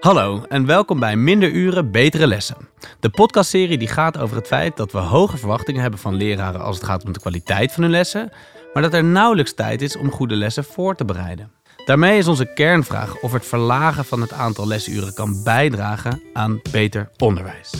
[0.00, 2.56] Hallo en welkom bij Minder Uren, Betere Lessen.
[3.00, 6.76] De podcastserie die gaat over het feit dat we hoge verwachtingen hebben van leraren als
[6.76, 8.32] het gaat om de kwaliteit van hun lessen,
[8.72, 11.52] maar dat er nauwelijks tijd is om goede lessen voor te bereiden.
[11.84, 17.10] Daarmee is onze kernvraag of het verlagen van het aantal lesuren kan bijdragen aan beter
[17.16, 17.70] onderwijs.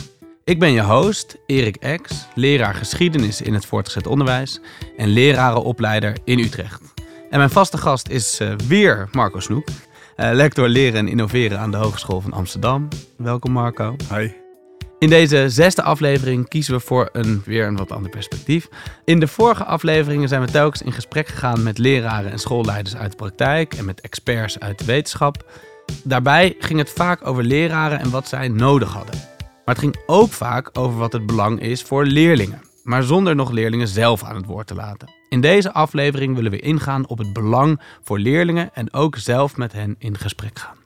[0.43, 4.59] Ik ben je host, Erik Ex, leraar geschiedenis in het voortgezet onderwijs
[4.97, 6.81] en lerarenopleider in Utrecht.
[7.29, 9.75] En mijn vaste gast is uh, weer Marco Snoep, uh,
[10.29, 12.87] lector leren en innoveren aan de Hogeschool van Amsterdam.
[13.17, 13.95] Welkom Marco.
[14.13, 14.29] Hi.
[14.99, 18.67] In deze zesde aflevering kiezen we voor een weer een wat ander perspectief.
[19.05, 23.11] In de vorige afleveringen zijn we telkens in gesprek gegaan met leraren en schoolleiders uit
[23.11, 25.45] de praktijk en met experts uit de wetenschap.
[26.03, 29.15] Daarbij ging het vaak over leraren en wat zij nodig hadden.
[29.65, 33.51] Maar het ging ook vaak over wat het belang is voor leerlingen, maar zonder nog
[33.51, 35.20] leerlingen zelf aan het woord te laten.
[35.31, 39.73] In deze aflevering willen we ingaan op het belang voor leerlingen en ook zelf met
[39.73, 40.77] hen in gesprek gaan.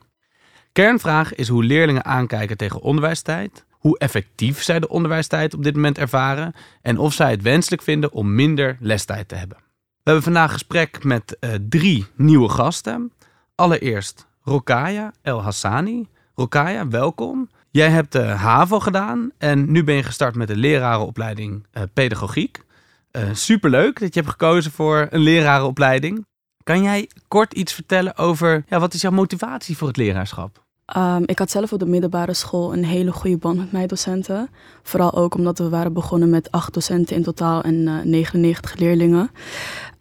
[0.72, 5.98] Kernvraag is hoe leerlingen aankijken tegen onderwijstijd, hoe effectief zij de onderwijstijd op dit moment
[5.98, 9.56] ervaren en of zij het wenselijk vinden om minder lestijd te hebben.
[9.58, 13.12] We hebben vandaag gesprek met uh, drie nieuwe gasten.
[13.54, 16.08] Allereerst Rokaya El Hassani.
[16.34, 17.48] Rokaya, welkom.
[17.70, 22.64] Jij hebt de HAVO gedaan en nu ben je gestart met de lerarenopleiding uh, pedagogiek.
[23.16, 26.26] Uh, superleuk dat je hebt gekozen voor een lerarenopleiding.
[26.62, 30.64] Kan jij kort iets vertellen over ja, wat is jouw motivatie voor het leraarschap?
[30.96, 34.48] Um, ik had zelf op de middelbare school een hele goede band met mijn docenten.
[34.82, 39.30] Vooral ook omdat we waren begonnen met acht docenten in totaal en uh, 99 leerlingen.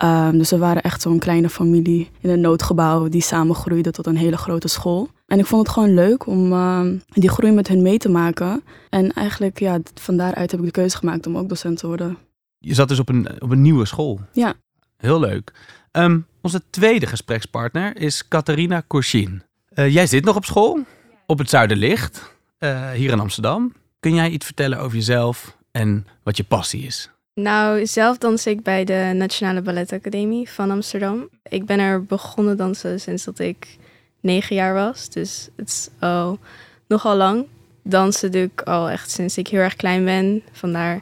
[0.04, 4.08] Um, dus we waren echt zo'n kleine familie in een noodgebouw die samen groeide tot
[4.08, 5.10] een hele grote school.
[5.28, 8.64] En ik vond het gewoon leuk om uh, die groei met hen mee te maken.
[8.90, 12.18] En eigenlijk, ja, van daaruit heb ik de keuze gemaakt om ook docent te worden.
[12.66, 14.20] Je zat dus op een, op een nieuwe school.
[14.34, 14.54] Ja.
[14.98, 15.52] Heel leuk.
[15.92, 19.44] Um, onze tweede gesprekspartner is Catharina Korsin.
[19.74, 20.80] Uh, jij zit nog op school,
[21.26, 23.74] op het Zuiderlicht, uh, hier in Amsterdam.
[24.00, 27.10] Kun jij iets vertellen over jezelf en wat je passie is?
[27.34, 31.30] Nou, zelf dans ik bij de Nationale Balletacademie van Amsterdam.
[31.44, 33.78] Ik ben er begonnen dansen sinds dat ik
[34.20, 35.10] negen jaar was.
[35.10, 36.40] Dus het is al
[36.88, 37.46] nogal lang.
[37.84, 40.44] Dansen doe ik al echt sinds ik heel erg klein ben.
[40.52, 41.02] Vandaar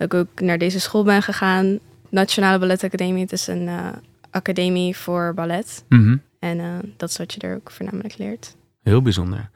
[0.00, 1.78] dat ik ook naar deze school ben gegaan.
[2.08, 3.88] Nationale Balletacademie, het is een uh,
[4.30, 5.84] academie voor ballet.
[5.88, 6.22] Mm -hmm.
[6.38, 6.66] En uh,
[6.96, 8.56] dat is wat je er ook voornamelijk leert.
[8.82, 9.50] Heel bijzonder.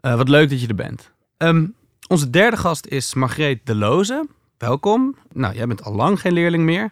[0.00, 1.10] Uh, wat leuk dat je er bent.
[1.38, 1.74] Um,
[2.08, 4.26] onze derde gast is Margreet De Loze.
[4.58, 5.16] Welkom.
[5.32, 6.90] Nou, jij bent al lang geen leerling meer,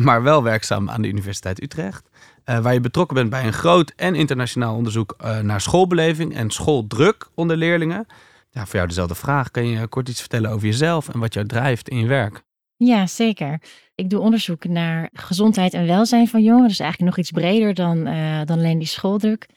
[0.00, 2.08] maar wel werkzaam aan de Universiteit Utrecht.
[2.44, 7.56] waar je betrokken bent bij een groot en internationaal onderzoek naar schoolbeleving en schooldruk onder
[7.56, 8.06] leerlingen.
[8.50, 9.50] Ja, voor jou dezelfde vraag.
[9.50, 12.42] Kan je kort iets vertellen over jezelf en wat jou drijft in je werk?
[12.76, 13.62] Ja, zeker.
[13.94, 16.68] Ik doe onderzoek naar gezondheid en welzijn van jongeren.
[16.68, 19.48] Dus eigenlijk nog iets breder dan, uh, dan alleen die schooldruk.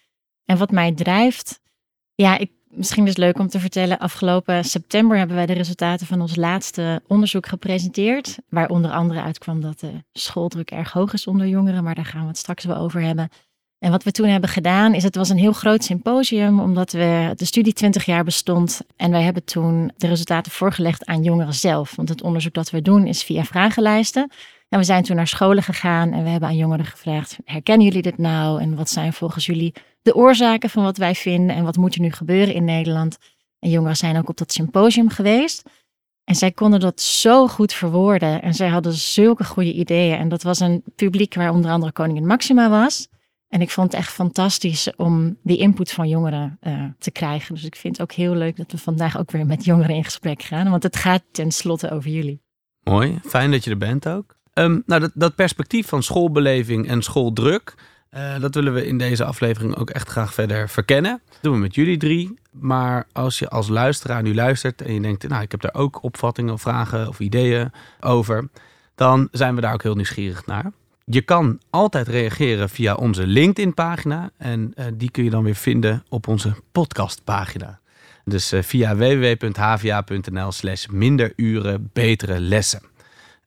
[0.46, 1.59] En wat mij drijft,
[2.16, 4.00] ja, ik, misschien is het leuk om te vertellen.
[4.00, 8.38] Afgelopen september hebben wij de resultaten van ons laatste onderzoek gepresenteerd.
[8.50, 11.84] Waar onder andere uitkwam dat de schooldruk erg hoog is onder jongeren.
[11.84, 13.30] Maar daar gaan we het straks wel over hebben.
[13.84, 17.34] En wat we toen hebben gedaan, is het was een heel groot symposium, omdat we,
[17.36, 18.82] de studie 20 jaar bestond.
[18.96, 21.96] En wij hebben toen de resultaten voorgelegd aan jongeren zelf.
[21.96, 24.32] Want het onderzoek dat we doen is via vragenlijsten.
[24.70, 28.02] En we zijn toen naar scholen gegaan en we hebben aan jongeren gevraagd: herkennen jullie
[28.02, 28.62] dit nou?
[28.62, 31.56] En wat zijn volgens jullie de oorzaken van wat wij vinden?
[31.56, 33.18] En wat moet er nu gebeuren in Nederland?
[33.60, 35.70] En jongeren zijn ook op dat symposium geweest.
[36.24, 38.42] En zij konden dat zo goed verwoorden.
[38.42, 40.18] En zij hadden zulke goede ideeën.
[40.18, 43.12] En dat was een publiek waar onder andere koningin Maxima was.
[43.53, 47.56] En ik vond het echt fantastisch om die input van jongeren uh, te krijgen.
[47.56, 50.03] Dus ik vind het ook heel leuk dat we vandaag ook weer met jongeren in
[50.03, 50.69] gesprek gaan.
[50.69, 52.42] Want het gaat tenslotte over jullie.
[52.84, 54.36] Mooi, fijn dat je er bent ook.
[54.53, 57.74] Um, nou, dat, dat, perspectief van schoolbeleving en schooldruk,
[58.12, 61.22] uh, dat willen we in deze aflevering ook echt graag verder verkennen.
[61.30, 62.40] Dat doen we met jullie drie.
[62.52, 66.03] Maar als je als luisteraar nu luistert en je denkt, nou, ik heb daar ook
[66.03, 68.50] opvattingen of vragen of ideeën over,
[68.96, 70.72] dan zijn we daar ook heel nieuwsgierig naar.
[71.06, 74.31] Je kan altijd reageren via onze LinkedIn-pagina.
[74.38, 77.80] En uh, die kun je dan weer vinden op onze podcastpagina.
[78.25, 82.81] Dus uh, via www.hva.nl slash minder uren betere lessen.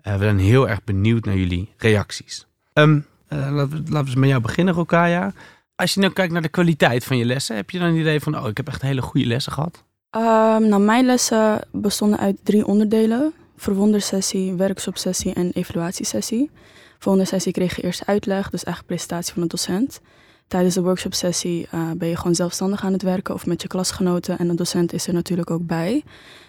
[0.06, 2.46] Uh, we zijn heel erg benieuwd naar jullie reacties.
[2.72, 5.32] Um, laten, we, met jou beginnen, Rokaya.
[5.74, 8.20] Als je nou kijkt naar de kwaliteit van je lessen, heb je dan een idee
[8.20, 9.84] van, oh, ik heb echt hele goede lessen gehad?
[10.10, 13.32] Um, nou, mijn lessen bestonden uit drie onderdelen.
[13.56, 16.50] Verwondersessie, workshopsessie en evaluatiesessie.
[16.98, 20.00] Volgende sessie kreeg je eerst uitleg, dus eigenlijk presentatie van de docent.
[20.46, 24.38] Tijdens de workshopsessie uh, ben je gewoon zelfstandig aan het werken of met je klasgenoten
[24.38, 26.04] en de docent is er natuurlijk ook bij.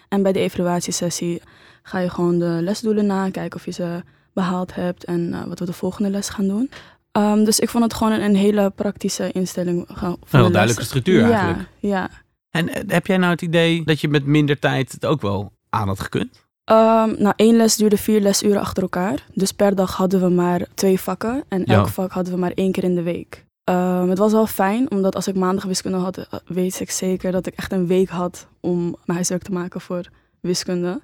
[0.09, 1.41] En bij de evaluatiesessie
[1.83, 4.03] ga je gewoon de lesdoelen na, kijken of je ze
[4.33, 6.69] behaald hebt en uh, wat we de volgende les gaan doen.
[7.11, 9.85] Um, dus ik vond het gewoon een, een hele praktische instelling.
[9.88, 11.69] Van een heel duidelijke structuur ja, eigenlijk.
[11.79, 12.09] Ja.
[12.49, 15.51] En eh, heb jij nou het idee dat je met minder tijd het ook wel
[15.69, 16.46] aan had gekund?
[16.67, 19.25] Ehm, nou, één les duurde vier lesuren achter elkaar.
[19.33, 21.43] Dus per dag hadden we maar twee vakken.
[21.47, 21.73] En Ja.
[21.73, 23.45] elk vak hadden we maar één keer in de week.
[23.63, 27.31] Ehm, het was wel fijn, omdat als ik maandag wiskunde had, eh, weet ik zeker
[27.31, 30.01] dat ik echt een week had om mijn huiswerk te maken voor
[30.39, 31.01] wiskunde.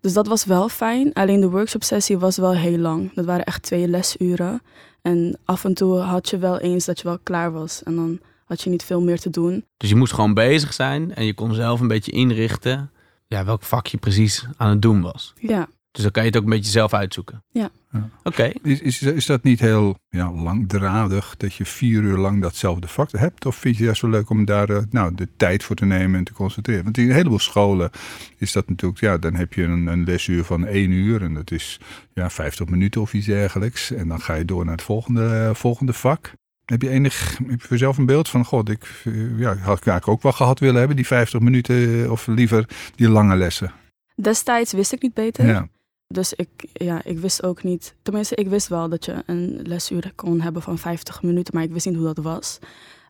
[0.00, 1.12] Dus dat was wel fijn.
[1.12, 3.14] Alleen de workshop-sessie was wel heel lang.
[3.14, 4.62] Dat waren echt twee lesuren.
[5.02, 7.82] En af en toe had je wel eens dat je wel klaar was.
[7.82, 9.64] En dan had je niet veel meer te doen.
[9.76, 12.90] Dus je moest gewoon bezig zijn en je kon zelf een beetje inrichten
[13.32, 15.34] ja, welk vak je precies aan het doen was.
[15.38, 17.44] Ja, Dus dan kan je het ook een beetje zelf uitzoeken.
[17.50, 17.70] Ja.
[17.92, 18.08] Ja.
[18.22, 18.52] Oké.
[18.62, 23.10] Is, is, is dat niet heel ja, langdradig dat je vier uur lang datzelfde vak
[23.12, 23.46] hebt?
[23.46, 25.84] Of vind je het juist wel leuk om daar eh, nou, de tijd voor te
[25.84, 26.84] nemen en te concentreren?
[26.84, 27.90] Want in een heleboel scholen
[28.38, 31.50] is dat natuurlijk, ja, dan heb je een, een lesuur van één uur en dat
[31.50, 31.80] is
[32.14, 33.90] ja, 50 minuten of iets dergelijks.
[33.90, 36.32] En dan ga je door naar het volgende, eh, volgende vak.
[36.72, 39.78] Heb je enig, heb je voor jezelf een beeld van, god, ik eh, ja, had
[39.78, 43.36] ik eigenlijk ook wel gehad willen hebben, die 50 minuten, eh, of liever die lange
[43.36, 43.72] lessen?
[44.14, 45.46] destijds wist ik niet beter.
[45.46, 45.68] Ja.
[46.06, 47.94] Dus ik, ja, ik wist ook niet.
[48.02, 51.72] Tenminste, ik wist wel dat je een lesuur kon hebben van 50 minuten, maar ik
[51.72, 52.58] wist niet hoe dat was.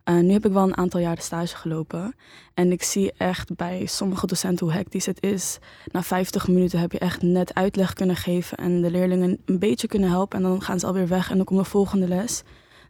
[0.05, 2.15] Eh, nu heb ik wel een aantal jaren stage gelopen.
[2.55, 5.59] En ik zie echt bij sommige docenten hoe hectisch het is.
[5.93, 9.87] Na 50 minuten heb je echt net uitleg kunnen geven en de leerlingen een beetje
[9.87, 10.39] kunnen helpen.
[10.39, 12.43] En dan gaan ze alweer weg en dan komt de volgende les.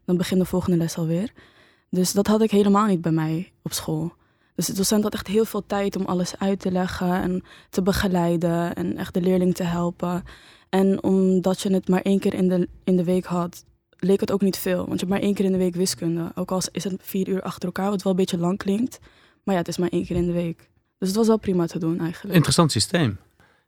[0.05, 1.33] Dan begint de volgende les alweer.
[1.91, 4.13] Dus dat had ik helemaal niet bij mij op school.
[4.55, 7.83] Dus de docent had echt heel veel tijd om alles uit te leggen en te
[7.83, 10.23] begeleiden en echt de leerling te helpen.
[10.69, 13.65] En omdat je het maar één keer in de, in de week had,
[13.99, 14.77] leek het ook niet veel.
[14.77, 16.33] Want je hebt maar één keer in de week wiskunde.
[16.35, 18.99] Ook al is het vier uur achter elkaar, wat wel een beetje lang klinkt.
[19.43, 20.71] Maar ja, het is maar één keer in de week.
[20.99, 22.35] Dus het was wel prima te doen eigenlijk.
[22.35, 23.19] Interessant systeem.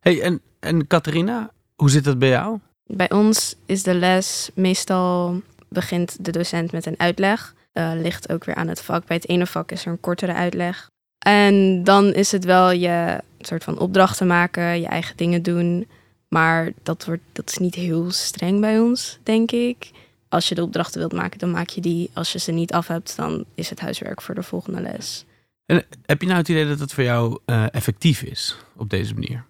[0.00, 2.58] hey, en, en Catharina, hoe zit dat bij jou?
[2.86, 7.54] Bij ons is de les meestal begint de docent met een uitleg.
[7.72, 9.06] Eh, ligt ook weer aan het vak.
[9.06, 10.90] Bij het ene vak is er een kortere uitleg.
[11.18, 15.86] En dan is het wel je soort van opdrachten maken, je eigen dingen doen.
[16.28, 19.90] Maar dat, wordt, dat is niet heel streng bij ons, denk ik.
[20.28, 22.10] Als je de opdrachten wilt maken, dan maak je die.
[22.12, 25.24] Als je ze niet af hebt, dan is het huiswerk voor de volgende les.
[25.66, 29.14] En heb je nou het idee dat het voor jou eh, effectief is op deze
[29.14, 29.44] manier?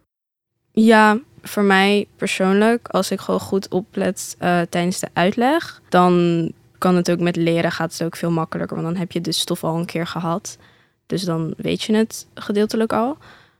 [0.74, 6.96] Ja, voor mij persoonlijk, als ik gewoon goed oplet eh, tijdens de uitleg, dan kan
[6.96, 8.76] het ook met leren gaat het ook veel makkelijker.
[8.76, 10.58] Want dan heb je de stof al een keer gehad.
[11.06, 13.16] Dus dan weet je het gedeeltelijk al.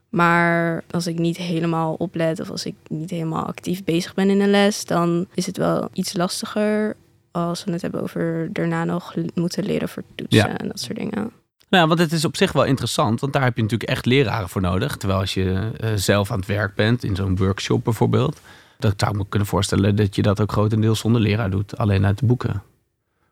[0.09, 4.41] Maar als ik niet helemaal oplet of als ik niet helemaal actief bezig ben in
[4.41, 6.95] een les, dan is het wel iets lastiger
[7.31, 10.57] als we het hebben over daarna nog moeten leren voor toetsen Ja.
[10.57, 11.31] en dat soort dingen.
[11.69, 14.49] Nou, want het is op zich wel interessant, want daar heb je natuurlijk echt leraren
[14.49, 14.97] voor nodig.
[14.97, 18.39] Terwijl als je eh, zelf aan het werk bent, in zo'n workshop bijvoorbeeld,
[18.79, 22.05] dan zou ik me kunnen voorstellen dat je dat ook grotendeels zonder leraar doet, alleen
[22.05, 22.63] uit de boeken.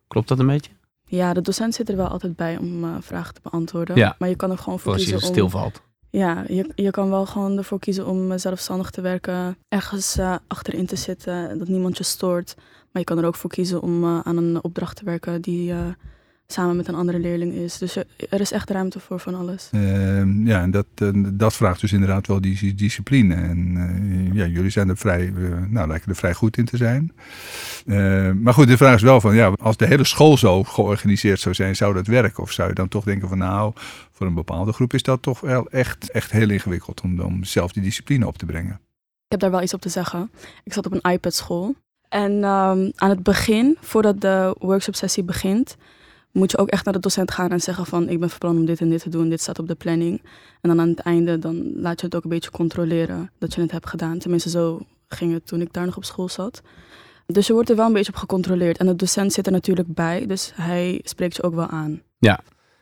[0.07, 0.71] Klopt dat een beetje?
[1.05, 3.95] Ja, de docent zit er wel altijd bij om eh, vragen te beantwoorden.
[3.95, 4.15] Ja.
[4.19, 5.33] Maar je kan er gewoon voor Voor als je kiezen om...
[5.33, 5.81] stilvalt.
[6.09, 10.85] Ja, je, je kan wel gewoon ervoor kiezen om eh, zelfstandig te werken, ergens achterin
[10.85, 12.55] te zitten, dat niemand je stoort.
[12.57, 15.73] Maar je kan er ook voor kiezen om aan een opdracht te werken die
[16.47, 17.77] samen met een andere leerling is.
[17.77, 17.95] Dus
[18.29, 19.69] er is echt ruimte voor van alles.
[19.71, 23.35] Ehm, ja, en dat, eh, dat vraagt dus inderdaad wel die, die discipline.
[23.35, 26.77] En eh, ja, jullie zijn er vrij, eh, nou, lijken er vrij goed in te
[26.77, 27.11] zijn.
[27.85, 31.39] Eh, maar goed, de vraag is wel van, ja, als de hele school zo georganiseerd
[31.39, 32.43] zou zijn, zou dat werken?
[32.43, 33.73] Of zou je dan toch denken van, nou,
[34.11, 37.71] voor een bepaalde groep is dat toch wel echt, echt heel ingewikkeld om, om zelf
[37.71, 38.79] die discipline op te brengen?
[39.25, 40.31] Ik heb daar wel iets op te zeggen.
[40.63, 41.75] Ik zat op een iPad-school.
[42.09, 45.75] En ehm, aan het begin, voordat de workshop-sessie begint,
[46.33, 48.65] moet je ook echt naar de docent gaan en zeggen van ik ben van om
[48.65, 50.21] dit en dit te doen, dit staat op de planning.
[50.61, 53.61] En dan aan het einde, dan laat je het ook een beetje controleren dat je
[53.61, 54.17] het hebt gedaan.
[54.17, 56.61] Tenminste, zo ging het toen ik daar nog op school zat.
[57.25, 58.77] Dus je wordt er wel een beetje op gecontroleerd.
[58.77, 62.01] En de docent zit er natuurlijk bij, dus hij spreekt je ook wel aan.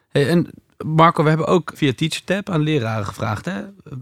[0.09, 0.47] Hey, en
[0.85, 3.61] Marco, we hebben ook via TeacherTap aan leraren gevraagd hè,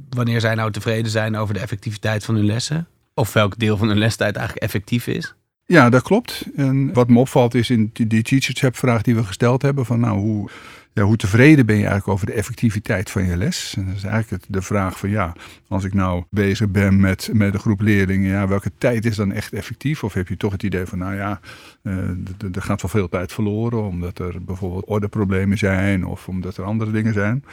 [0.09, 2.87] wanneer zij nou tevreden zijn over de effectiviteit van hun lessen.
[3.13, 5.33] Of welk deel van hun lestijd eigenlijk effectief is.
[5.69, 6.45] Ja, dat klopt.
[6.55, 9.85] En wat me opvalt is in die, die Teachers App vraag die we gesteld hebben
[9.85, 10.49] van nou, hoe,
[10.93, 13.73] ja, hoe tevreden ben je eigenlijk over de effectiviteit van je les?
[13.77, 15.33] En dat is eigenlijk de vraag van ja,
[15.67, 19.31] als ik nou bezig ben met, met een groep leerlingen, ja, welke tijd is dan
[19.31, 20.03] echt effectief?
[20.03, 21.39] Of heb je toch het idee van nou ja,
[21.81, 21.93] eh,
[22.53, 26.91] er gaat wel veel tijd verloren omdat er bijvoorbeeld ordeproblemen zijn of omdat er andere
[26.91, 27.43] dingen zijn.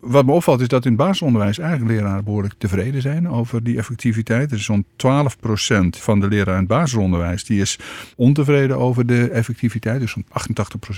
[0.00, 3.76] Wat me opvalt is dat in het basisonderwijs eigenlijk leraren behoorlijk tevreden zijn over die
[3.76, 4.50] effectiviteit.
[4.50, 7.78] Er is zo'n 12% van de leraren in het basisonderwijs die is
[8.16, 10.00] ontevreden over de effectiviteit.
[10.00, 10.26] Dus zo'n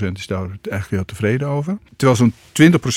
[0.09, 1.74] 88% is daar eigenlijk heel tevreden over.
[1.97, 2.33] Terwijl zo'n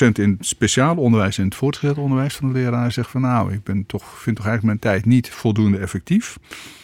[0.05, 3.53] 20% in het speciaal onderwijs en het voortgezet onderwijs van de leraren zegt van nou,
[3.53, 6.37] ik ben toch, vind toch eigenlijk mijn tijd niet voldoende effectief.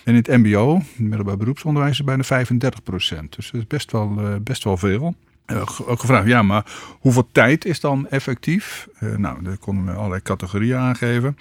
[0.03, 3.35] En in het mbo, middelbaar beroepsonderwijs, is bijna 35%.
[3.35, 5.15] Dus dat is best wel, eh, best wel veel.
[5.85, 6.65] ook gevraagd, ja, maar
[6.99, 8.87] hoeveel tijd is dan effectief?
[8.99, 11.37] Uh, nou, daar konden we allerlei categorieën aangeven.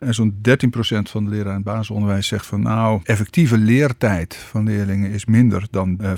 [0.00, 4.64] En zo'n 13% van de leraren in het basisonderwijs zegt van nou, effectieve leertijd van
[4.64, 6.12] leerlingen is minder dan uh,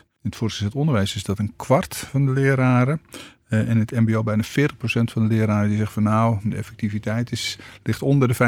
[0.00, 0.05] 65%.
[0.26, 3.00] In het voortgezet onderwijs is dat een kwart van de leraren.
[3.48, 4.46] Uh, en het MBO bijna 40%
[4.84, 8.38] van de leraren die zegt van nou, de effectiviteit is, ligt onder de 65%.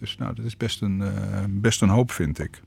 [0.00, 1.08] Dus nou, dat is best een, uh,
[1.48, 2.60] best een hoop, vind ik.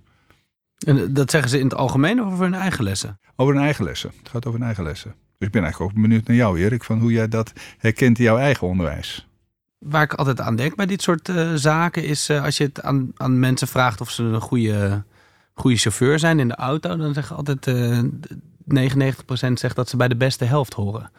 [0.77, 3.19] En dat zeggen ze in het algemeen of over hun eigen lessen?
[3.35, 4.11] Over hun eigen lessen.
[4.17, 5.15] Het gaat over hun eigen lessen.
[5.37, 8.23] Dus ik ben eigenlijk ook benieuwd naar jou, Erik, van hoe jij dat herkent in
[8.23, 9.27] jouw eigen onderwijs.
[9.79, 13.11] Waar ik altijd aan denk bij dit soort uh, zaken is als je het aan,
[13.15, 15.03] aan mensen vraagt of ze een goede,
[15.59, 17.99] goede chauffeur zijn in de auto, dan zeggen altijd uh,
[18.73, 21.11] 99% zegt dat ze bij de beste helft horen.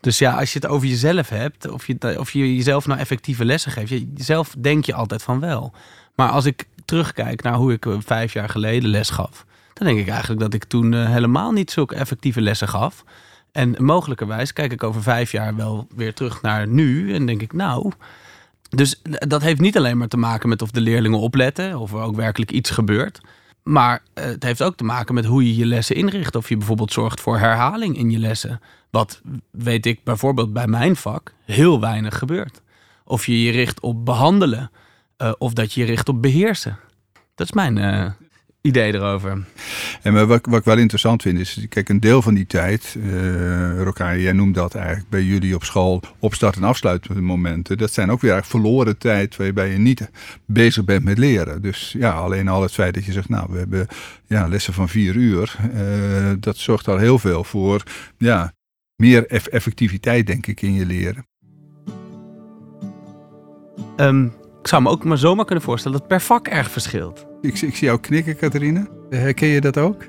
[0.00, 3.44] Dus ja, als je het over jezelf hebt, of je, of je jezelf nou effectieve
[3.44, 5.72] lessen geeft, jezelf denk je altijd van wel.
[6.14, 10.08] Maar als ik terugkijk naar hoe ik vijf jaar geleden les gaf, dan denk ik
[10.08, 13.04] eigenlijk dat ik toen helemaal niet zulke effectieve lessen gaf.
[13.52, 17.52] En mogelijkerwijs kijk ik over vijf jaar wel weer terug naar nu en denk ik,
[17.52, 17.92] nou.
[18.68, 22.00] Dus dat heeft niet alleen maar te maken met of de leerlingen opletten, of er
[22.00, 23.20] ook werkelijk iets gebeurt.
[23.68, 26.34] Maar het heeft ook te maken met hoe je je lessen inricht.
[26.34, 28.60] Of je bijvoorbeeld zorgt voor herhaling in je lessen.
[28.90, 29.20] Wat
[29.50, 32.62] weet ik bijvoorbeeld bij mijn vak heel weinig gebeurt.
[33.04, 34.70] Of je je richt op behandelen,
[35.18, 36.78] uh, of dat je je richt op beheersen.
[37.34, 38.10] Dat is mijn uh,
[38.60, 39.44] idee erover.
[40.02, 44.22] En wat, wat ik wel interessant vind is, kijk, een deel van die tijd, uh,
[44.22, 47.78] jij noemt dat eigenlijk bij jullie op school opstart- en afsluitmomenten.
[47.78, 50.10] Dat zijn ook weer eigenlijk verloren tijd waarbij je niet
[50.46, 51.62] bezig bent met leren.
[51.62, 53.86] Dus ja, alleen al het feit dat je zegt, nou, we hebben
[54.26, 57.82] ja, lessen van vier uur, uh, dat zorgt al heel veel voor
[58.18, 58.52] ja,
[58.96, 61.26] meer eff effectiviteit, denk ik, in je leren.
[63.96, 64.32] Um,
[64.68, 67.26] ik zou me ook maar zomaar kunnen voorstellen dat per vak erg verschilt.
[67.40, 68.88] Ik, ik zie jou knikken, Catharine.
[69.10, 70.04] Herken je dat ook?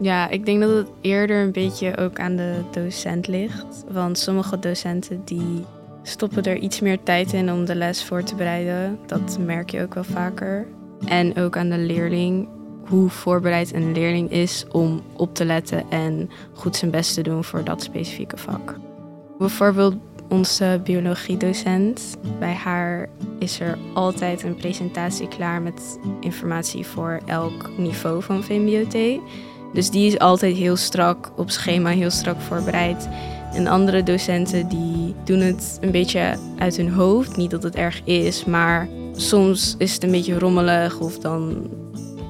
[0.00, 3.84] Ja, ik denk dat het eerder een beetje ook aan de docent ligt.
[3.90, 5.64] Want sommige docenten die
[6.02, 8.98] stoppen er iets meer tijd in om de les voor te bereiden.
[9.06, 10.66] Dat merk je ook wel vaker.
[11.04, 12.48] En ook aan de leerling,
[12.88, 17.44] hoe voorbereid een leerling is om op te letten en goed zijn best te doen
[17.44, 18.76] voor dat specifieke vak.
[19.38, 19.94] Bijvoorbeeld
[20.32, 22.16] onze biologiedocent.
[22.38, 23.08] Bij haar
[23.38, 29.20] is er altijd een presentatie klaar met informatie voor elk niveau van VMBOT.
[29.72, 33.08] Dus die is altijd heel strak op schema, heel strak voorbereid.
[33.52, 37.36] En andere docenten die doen het een beetje uit hun hoofd.
[37.36, 41.70] Niet dat het erg is, maar soms is het een beetje rommelig of dan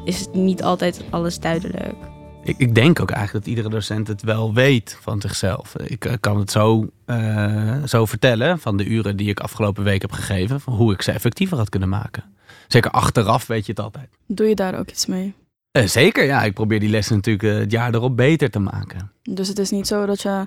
[0.05, 2.12] is het niet altijd alles duidelijk.
[2.45, 5.77] Ik, ik, denk ook eigenlijk dat iedere docent het wel weet van zichzelf.
[5.77, 10.03] Ik uh, kan het zo, uh, zo vertellen van de uren die ik afgelopen week
[10.03, 12.25] heb gegeven, van hoe ik ze effectiever had kunnen maken.
[12.69, 14.09] Zeker achteraf weet je het altijd.
[14.27, 15.35] Doe je daar ook iets mee?
[15.73, 16.43] Uh, zeker, ja.
[16.43, 19.13] Ik probeer die lessen natuurlijk het jaar erop beter te maken.
[19.23, 20.47] Dus het is niet zo dat je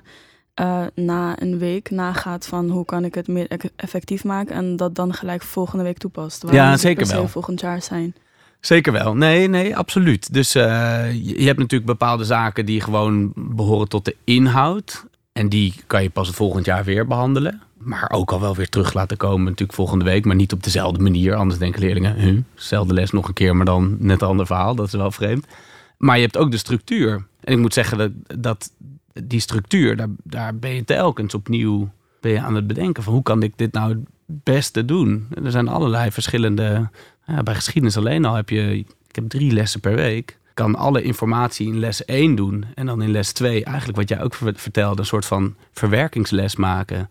[0.94, 5.14] na een week nagaat van hoe kan ik het meer effectief maken en dat dan
[5.14, 6.42] gelijk volgende week toepast.
[6.42, 7.28] Waarom ja, zeker wel.
[7.28, 8.14] volgend jaar zijn.
[8.60, 9.14] Zeker wel.
[9.14, 10.32] Nee, nee, absoluut.
[10.32, 10.62] Dus uh,
[11.12, 15.04] je, hebt natuurlijk bepaalde zaken die gewoon behoren tot de inhoud.
[15.32, 17.62] En die kan je pas het volgend jaar weer behandelen.
[17.78, 20.24] Maar ook al wel weer terug laten komen natuurlijk volgende week.
[20.24, 21.34] Maar niet op dezelfde manier.
[21.34, 24.74] Anders denken leerlingen, dezelfde les nog een keer, maar dan net een ander verhaal.
[24.74, 25.46] Dat is wel vreemd.
[25.98, 27.26] Maar je hebt ook de structuur.
[27.40, 28.10] En ik moet zeggen dat,
[28.40, 28.70] dat
[29.24, 33.02] die structuur, daar, daar ben je telkens opnieuw ben je aan het bedenken.
[33.02, 35.28] Van hoe kan ik dit nou beste doen?
[35.44, 36.90] Er zijn allerlei verschillende
[37.26, 40.30] ja, bij geschiedenis alleen al heb je, ik heb drie lessen per week.
[40.30, 42.64] Ik kan alle informatie in les 1 doen.
[42.74, 47.08] En dan in les 2, eigenlijk wat jij ook vertelde, een soort van verwerkingsles maken.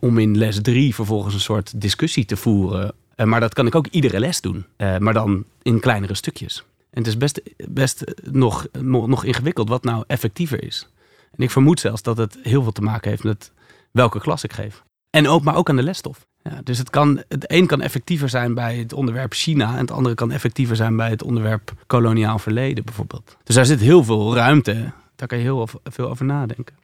[0.00, 2.92] om in les 3 vervolgens een soort discussie te voeren.
[3.16, 4.66] Uh, maar dat kan ik ook iedere les doen.
[4.76, 6.64] Uh, maar dan in kleinere stukjes.
[6.90, 10.88] En het is best, best nog, nog, nog ingewikkeld wat nou effectiever is.
[11.36, 13.52] En ik vermoed zelfs dat het heel veel te maken heeft met
[13.90, 14.82] welke klas ik geef.
[15.10, 16.26] En ook, maar ook aan de lesstof.
[16.42, 19.90] Ja, dus het, kan, het een kan effectiever zijn bij het onderwerp China en het
[19.90, 23.36] andere kan effectiever zijn bij het onderwerp koloniaal verleden bijvoorbeeld.
[23.44, 24.92] Dus daar zit heel veel ruimte.
[25.16, 26.76] Daar kan je heel veel over nadenken.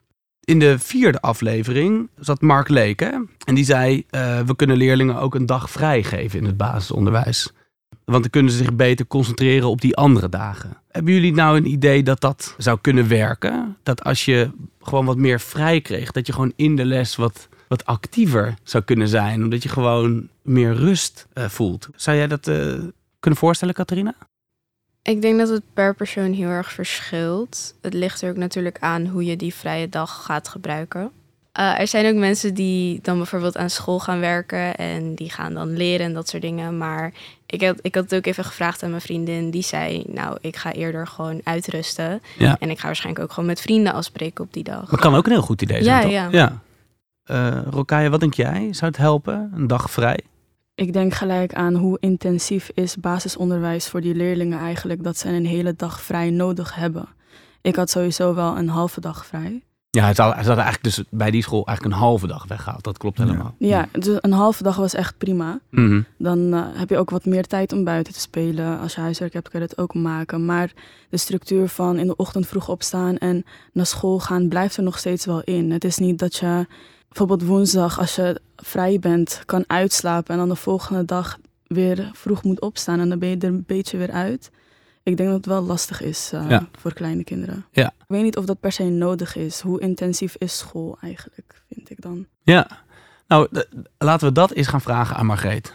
[0.44, 5.34] In de vierde aflevering zat Mark Leek en die zei: uh, We kunnen leerlingen ook
[5.34, 7.52] een dag vrijgeven in het basisonderwijs.
[8.04, 10.76] Want dan kunnen ze zich beter concentreren op die andere dagen.
[10.88, 13.76] Hebben jullie nou een idee dat dat zou kunnen werken?
[13.82, 14.50] Dat als je
[14.80, 18.84] gewoon wat meer vrij kreeg, dat je gewoon in de les wat wat actiever zou
[18.84, 19.42] kunnen zijn.
[19.42, 21.88] Omdat je gewoon meer rust uh, voelt.
[21.96, 22.72] Zou jij dat uh,
[23.20, 24.14] kunnen voorstellen, Catharina?
[25.02, 27.74] Ik denk dat het per persoon heel erg verschilt.
[27.82, 31.10] Het ligt er ook natuurlijk aan hoe je die vrije dag gaat gebruiken.
[31.60, 35.54] Uh, er zijn ook mensen die dan bijvoorbeeld aan school gaan werken en die gaan
[35.54, 36.78] dan leren en dat soort dingen.
[36.78, 37.12] Maar
[37.46, 39.50] ik had, ik had het ook even gevraagd aan mijn vriendin.
[39.50, 42.22] Die zei, nou, ik ga eerder gewoon uitrusten.
[42.38, 42.56] Ja.
[42.58, 44.90] En ik ga waarschijnlijk ook gewoon met vrienden afspreken op die dag.
[44.90, 46.32] Dat kan ook een heel goed idee zijn, Ja, toch?
[46.32, 46.62] ja.
[47.24, 48.68] Eh, Rokaya, wat denk jij?
[48.72, 49.50] Zou het helpen?
[49.54, 50.20] Een dag vrij?
[50.74, 55.46] Ik denk gelijk aan hoe intensief is basisonderwijs voor die leerlingen eigenlijk dat ze een
[55.46, 57.08] hele dag vrij nodig hebben.
[57.62, 59.62] Ik had sowieso wel een halve dag vrij.
[59.90, 62.84] Ja, het had eigenlijk dus bij die school eigenlijk een halve dag weggehaald.
[62.84, 63.54] Dat klopt helemaal.
[63.58, 65.60] Ja, dus een halve dag was echt prima.
[65.70, 66.02] Mhm.
[66.18, 68.78] Dan eh, heb je ook wat meer tijd om buiten te spelen.
[68.80, 70.44] Als je huiswerk hebt, kun je dat ook maken.
[70.44, 70.72] Maar
[71.10, 74.98] de structuur van in de ochtend vroeg opstaan en naar school gaan blijft er nog
[74.98, 75.70] steeds wel in.
[75.70, 76.66] Het is niet dat je
[77.14, 82.42] bijvoorbeeld woensdag, als je vrij bent, kan uitslapen en dan de volgende dag weer vroeg
[82.42, 84.50] moet opstaan en dan ben je er een beetje weer uit.
[85.02, 86.68] Ik denk dat het wel lastig is eh, Ja.
[86.78, 87.64] voor kleine kinderen.
[87.72, 87.86] Ja.
[87.86, 89.60] Ik weet niet of dat per se nodig is.
[89.60, 92.26] Hoe intensief is school eigenlijk, vind ik dan.
[92.42, 92.66] Ja.
[93.28, 93.48] Nou,
[93.98, 95.72] laten we dat eens gaan vragen aan Margreet.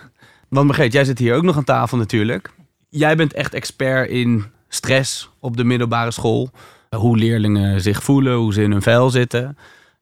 [0.50, 2.51] Want Margreet, jij zit hier ook nog aan tafel natuurlijk.
[2.89, 6.50] Jij bent echt expert in stress op de middelbare school.
[6.96, 9.58] Hoe leerlingen zich voelen, hoe ze in hun vel zitten.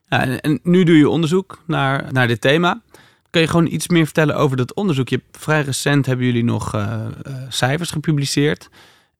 [0.08, 2.82] En, nu doe je onderzoek naar, naar dit thema.
[3.30, 5.08] Kun je gewoon iets meer vertellen over dat onderzoek?
[5.08, 8.68] Je vrij recent hebben jullie nog eh, eh, cijfers gepubliceerd.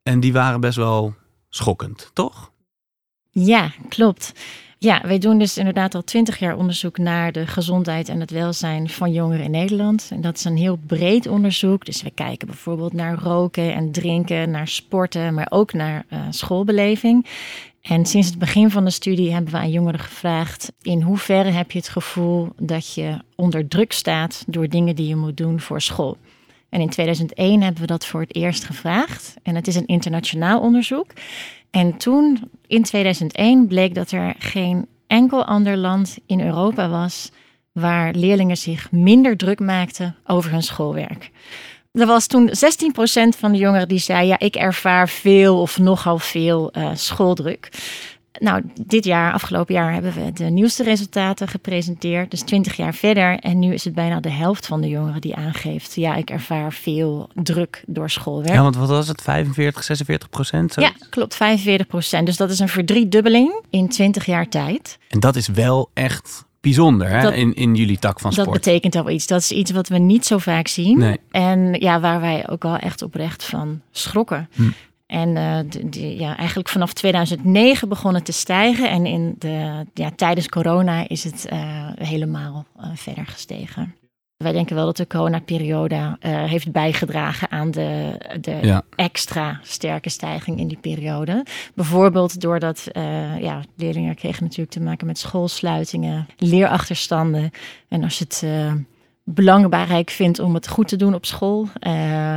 [0.03, 1.15] En die waren best wel
[1.49, 2.51] schokkend, toch?
[3.31, 4.33] Ja, klopt.
[4.81, 8.89] Ja, wij doen dus inderdaad al twintig jaar onderzoek naar de gezondheid en het welzijn
[8.89, 10.09] van jongeren in Nederland.
[10.11, 11.85] En dat is een heel breed onderzoek.
[11.85, 17.27] Dus we kijken bijvoorbeeld naar roken en drinken, naar sporten, maar ook naar eh, schoolbeleving.
[17.83, 21.71] En sinds het begin van de studie hebben we aan jongeren gevraagd: in hoeverre heb
[21.71, 25.81] je het gevoel dat je onder druk staat door dingen die je moet doen voor
[25.81, 26.17] school?
[26.69, 29.35] En in 2001 hebben we dat voor het eerst gevraagd.
[29.43, 31.11] En het is een internationaal onderzoek.
[31.71, 37.31] En toen, in 2001, bleek dat er geen enkel ander land in Europa was
[37.73, 41.31] waar leerlingen zich minder druk maakten over hun schoolwerk.
[41.93, 42.53] Er was toen 16%
[43.39, 47.69] van de jongeren die zei: Ja, ik ervaar veel of nogal veel eh, schooldruk.
[48.39, 52.31] Nou, dit jaar, afgelopen jaar, hebben we de nieuwste resultaten gepresenteerd.
[52.31, 53.39] Dus 20 jaar verder.
[53.39, 56.73] En nu is het bijna de helft van de jongeren die aangeeft: Ja, ik ervaar
[56.73, 58.55] veel druk door schoolwerk.
[58.55, 59.23] Ja, want wat was het?
[59.23, 60.75] 45, 46 procent?
[60.75, 61.39] Ja, klopt, 45%
[62.25, 64.99] Dus dat is een verdriedubbeling in 20 jaar tijd.
[65.09, 67.21] En dat is wel echt bijzonder hè?
[67.23, 68.57] Dat- in, in jullie tak van Dat sport.
[68.65, 69.27] betekent al iets.
[69.27, 70.99] Dat is iets wat we niet zo vaak zien.
[70.99, 71.19] Nee.
[71.31, 74.49] En ja, waar wij ook al echt oprecht van schrokken.
[74.55, 74.63] Hm.
[75.07, 78.91] En eh, de, de- ja, eigenlijk vanaf 2009 begon het te stijgen.
[78.91, 81.59] En in de, ja, tijdens corona is het eh,
[81.95, 83.95] helemaal eh, verder gestegen.
[84.39, 88.83] Wij denken wel dat de coronaperiode eh heeft bijgedragen aan de, de Ja.
[88.97, 91.45] extra sterke stijging in die periode.
[91.75, 97.51] Bijvoorbeeld doordat eh, ja, leerlingen kregen natuurlijk te maken met schoolsluitingen, leerachterstanden.
[97.89, 98.73] En als je het eh,
[99.25, 101.69] belangrijk vindt om het goed te doen op school,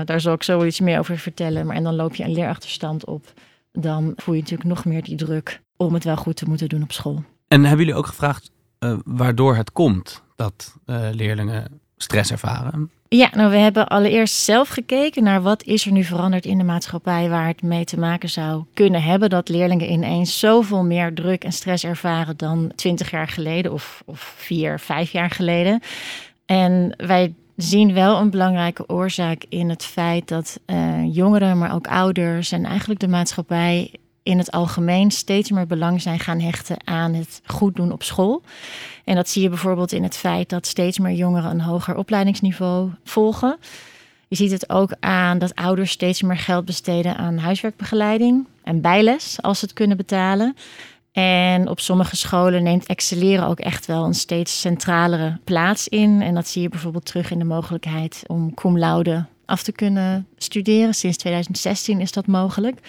[0.05, 1.65] daar zal ik zo iets meer over vertellen.
[1.65, 3.33] Maar en dan loop je een leerachterstand op,
[3.71, 6.83] dan voel je natuurlijk nog meer die druk om het wel goed te moeten doen
[6.83, 7.23] op school.
[7.47, 8.51] En hebben jullie ook gevraagd
[9.05, 10.75] waardoor het komt dat
[11.11, 12.89] leerlingen stress ervaren?
[13.07, 16.63] Ja, nou we hebben allereerst zelf gekeken naar wat is er nu veranderd in de
[16.63, 21.43] maatschappij waar het mee te maken zou kunnen hebben dat leerlingen ineens zoveel meer druk
[21.43, 25.81] en stress ervaren dan twintig jaar geleden of, of vier, vijf jaar geleden.
[26.45, 31.87] En wij zien wel een belangrijke oorzaak in het feit dat eh, jongeren, maar ook
[31.87, 33.91] ouders en eigenlijk de maatschappij
[34.23, 38.41] in het algemeen steeds meer belang zijn gaan hechten aan het goed doen op school.
[39.03, 42.89] En dat zie je bijvoorbeeld in het feit dat steeds meer jongeren een hoger opleidingsniveau
[43.03, 43.57] volgen.
[44.27, 49.41] Je ziet het ook aan dat ouders steeds meer geld besteden aan huiswerkbegeleiding en bijles
[49.41, 50.55] als ze het kunnen betalen.
[51.11, 56.21] En op sommige scholen neemt excelleren ook echt wel een steeds centralere plaats in.
[56.21, 60.27] En dat zie je bijvoorbeeld terug in de mogelijkheid om cum laude af te kunnen
[60.37, 60.93] studeren.
[60.93, 62.79] Sinds 2016 is dat mogelijk.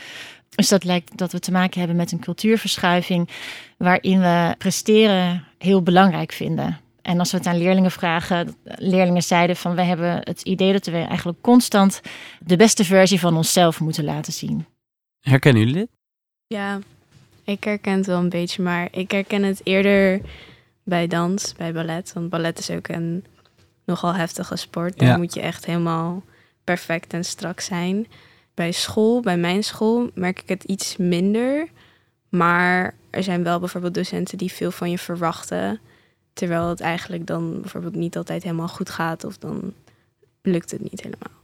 [0.56, 3.28] Dus dat lijkt dat we te maken hebben met een cultuurverschuiving
[3.76, 6.80] waarin we presteren heel belangrijk vinden.
[7.02, 10.86] En als we het aan leerlingen vragen, leerlingen zeiden van we hebben het idee dat
[10.86, 12.00] we eigenlijk constant
[12.40, 14.66] de beste versie van onszelf moeten laten zien.
[15.20, 15.88] Herkennen jullie dit?
[16.46, 16.78] Ja,
[17.44, 20.20] ik herken het wel een beetje, maar ik herken het eerder
[20.84, 22.12] bij dans, bij ballet.
[22.12, 23.24] Want ballet is ook een
[23.84, 24.98] nogal heftige sport.
[24.98, 25.16] Daar Ja.
[25.16, 26.22] moet je echt helemaal
[26.64, 28.06] perfect en strak zijn.
[28.54, 31.68] Bij school, bij mijn school, merk ik het iets minder.
[32.28, 35.80] Maar er zijn wel bijvoorbeeld docenten die veel van je verwachten.
[36.32, 39.24] Terwijl het eigenlijk dan bijvoorbeeld niet altijd helemaal goed gaat.
[39.24, 39.74] Of dan
[40.42, 41.40] lukt het niet helemaal.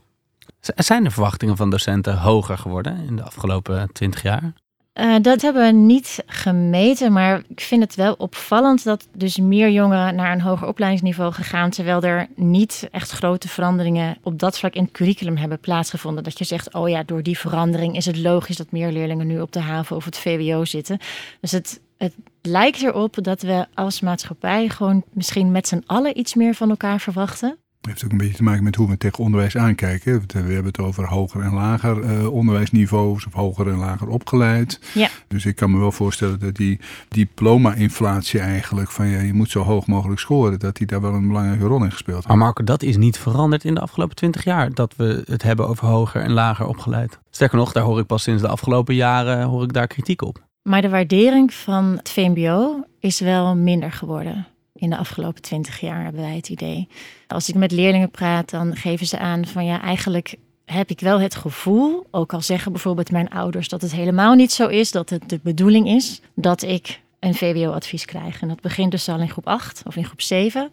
[0.59, 4.53] Zijn de verwachtingen van docenten hoger geworden in de afgelopen twintig jaar?
[4.99, 9.69] Uh, dat hebben we niet gemeten, maar ik vind het wel opvallend dat dus meer
[9.69, 14.73] jongeren naar een hoger opleidingsniveau gegaan, terwijl er niet echt grote veranderingen op dat vlak
[14.73, 16.23] in het curriculum hebben plaatsgevonden.
[16.23, 19.41] Dat je zegt, oh ja, door die verandering is het logisch dat meer leerlingen nu
[19.41, 20.99] op de haven of het VWO zitten.
[21.41, 26.33] Dus het, het lijkt erop dat we als maatschappij gewoon misschien met z'n allen iets
[26.33, 29.57] meer van elkaar verwachten heeft ook een beetje te maken met hoe we tegen onderwijs
[29.57, 30.23] aankijken.
[30.27, 34.79] We hebben het over hoger en lager uh, onderwijsniveaus of hoger en lager opgeleid.
[34.93, 35.09] Ja.
[35.27, 39.61] Dus ik kan me wel voorstellen dat die diploma-inflatie eigenlijk van ja, je moet zo
[39.61, 42.27] hoog mogelijk scoren, dat die daar wel een belangrijke rol in gespeeld heeft.
[42.27, 45.67] Maar Marco, dat is niet veranderd in de afgelopen twintig jaar, dat we het hebben
[45.67, 47.19] over hoger en lager opgeleid.
[47.29, 50.47] Sterker nog, daar hoor ik pas sinds de afgelopen jaren hoor ik daar kritiek op.
[50.61, 54.47] Maar de waardering van het VMBO is wel minder geworden
[54.79, 56.87] in de afgelopen twintig jaar, hebben wij het idee.
[57.27, 61.19] Als ik met leerlingen praat, dan geven ze aan van ja, eigenlijk heb ik wel
[61.19, 65.09] het gevoel, ook al zeggen bijvoorbeeld mijn ouders dat het helemaal niet zo is, dat
[65.09, 68.41] het de bedoeling is dat ik een VWO-advies krijg.
[68.41, 70.69] En dat begint dus al in groep 8 of in groep 7.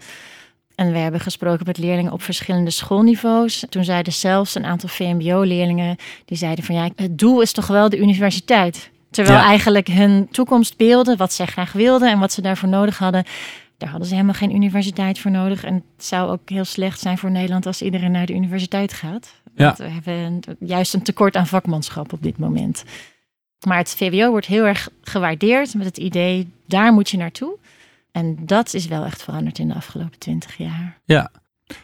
[0.74, 3.64] En we hebben gesproken met leerlingen op verschillende schoolniveaus.
[3.68, 7.88] Toen zeiden zelfs een aantal VMBO-leerlingen, die zeiden van ja, het doel is toch wel
[7.88, 8.90] de universiteit.
[9.10, 13.24] Terwijl eigenlijk hun toekomstbeelden, wat zij graag wilden en wat ze daarvoor nodig hadden,
[13.76, 15.64] daar hadden ze helemaal geen universiteit voor nodig.
[15.64, 19.40] En het zou ook heel slecht zijn voor Nederland als iedereen naar de universiteit gaat.
[19.54, 19.64] Ja.
[19.64, 22.84] Want we hebben juist een tekort aan vakmanschap op dit moment.
[23.66, 27.58] Maar het VWO wordt heel erg gewaardeerd met het idee, daar moet je naartoe.
[28.12, 30.98] En dat is wel echt veranderd in de afgelopen twintig jaar.
[31.04, 31.30] Ja.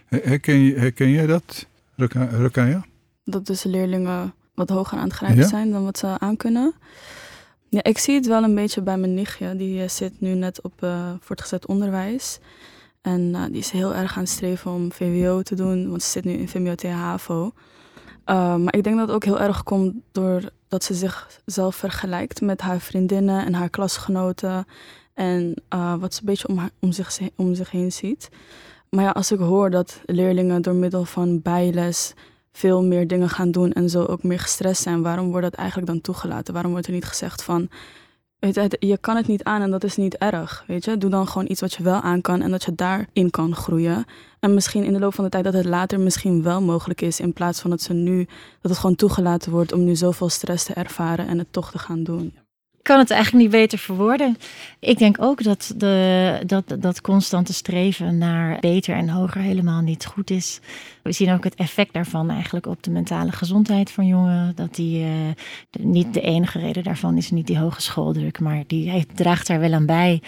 [0.07, 2.85] Herken, je, herken jij dat, Rukaya?
[3.25, 6.75] Dat dus leerlingen wat hoger aan het grijpen zijn dan wat ze aan kunnen.
[7.73, 9.57] Ja, ik zie het wel een beetje bij mijn nichtje.
[9.57, 12.39] Die eh, zit nu net op uh, voortgezet onderwijs.
[13.01, 16.11] En uh, die is heel erg aan het streven om VWO te doen, want ze
[16.11, 16.89] zit nu in VMBO.
[16.89, 17.53] HAVO.
[18.25, 22.81] maar ik denk dat het ook heel erg komt doordat ze zichzelf vergelijkt met haar
[22.81, 24.67] vriendinnen en haar klasgenoten.
[25.15, 25.55] En
[26.01, 28.29] wat ze een beetje om, om, zich, om zich heen ziet.
[28.91, 32.15] Maar ja, als ik hoor dat leerlingen door middel van bijles
[32.53, 35.89] veel meer dingen gaan doen en zo ook meer gestrest zijn, waarom wordt dat eigenlijk
[35.89, 36.55] dan toegelaten?
[36.55, 37.69] Waarom wordt er niet gezegd van,
[38.39, 40.99] je, je kan het niet aan en dat is niet erg, weet je?
[40.99, 44.05] Doe dan gewoon iets wat je wel aan kan en dat je daarin kan groeien.
[44.41, 47.21] En misschien in de loop van de tijd dat het later misschien wel mogelijk is,
[47.21, 48.27] in plaats van dat ze nu,
[48.61, 51.79] dat het gewoon toegelaten wordt om nu zoveel stress te ervaren en het toch te
[51.79, 52.42] gaan doen
[52.83, 54.37] kan het eigenlijk niet beter verwoorden.
[54.79, 60.07] Ik denk ook dat, de, dat dat constante streven naar beter en hoger helemaal niet
[60.07, 60.61] goed is.
[61.03, 64.53] We zien ook het effect daarvan eigenlijk op de mentale gezondheid van jongeren.
[64.55, 65.11] Dat die uh,
[65.81, 69.73] niet de enige reden daarvan is niet die hoge schooldruk, maar die draagt daar wel
[69.73, 70.23] aan bij.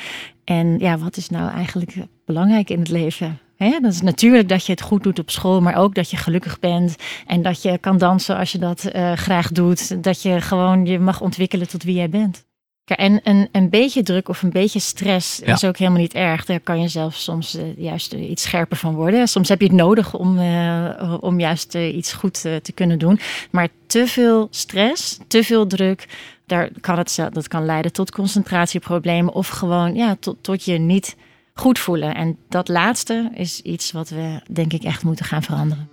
[0.45, 3.39] En ja, wat is nou eigenlijk belangrijk in het leven?
[3.65, 6.17] He, dat is natuurlijk dat je het goed doet op school, maar ook dat je
[6.17, 6.97] gelukkig bent
[7.27, 10.03] en dat je kan dansen als je dat uh, graag doet.
[10.03, 12.45] Dat je gewoon je mag ontwikkelen tot wie jij bent.
[12.85, 16.45] En een, een beetje druk of een beetje stress is ook helemaal niet erg.
[16.45, 19.29] Daar kan je zelf soms uh, juist iets scherper van worden.
[19.29, 23.21] Soms heb je het nodig om, uh, om juist iets goed te kunnen doen.
[23.51, 26.07] Maar te veel stress, te veel druk,
[26.47, 31.17] daar kan het, dat kan leiden tot concentratieproblemen of gewoon ja, tot, tot je niet
[31.55, 32.15] goed voelen.
[32.15, 35.89] En dat laatste is iets wat we denk ik echt moeten gaan veranderen.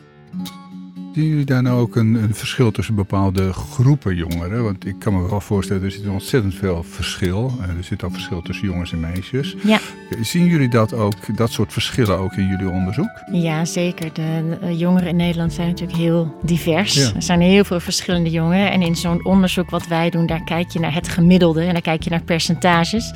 [1.14, 4.64] Zien jullie daar nou ook een, een, verschil tussen bepaalde groepen jongeren?
[4.64, 7.54] Want ik kan me wel voorstellen, er zit ontzettend veel verschil.
[7.62, 9.56] Eh, er zit al verschil tussen jongens en meisjes.
[9.64, 9.80] Ja.
[10.22, 13.10] Zien jullie dat ook, dat soort verschillen ook in jullie onderzoek?
[13.32, 14.14] Ja, zeker.
[14.14, 17.14] De jongeren in Nederland zijn natuurlijk heel divers.
[17.14, 18.72] Er zijn heel veel verschillende jongeren.
[18.72, 21.82] En in zo'n onderzoek wat wij doen, daar kijk je naar het gemiddelde en daar
[21.82, 23.14] kijk je naar percentages.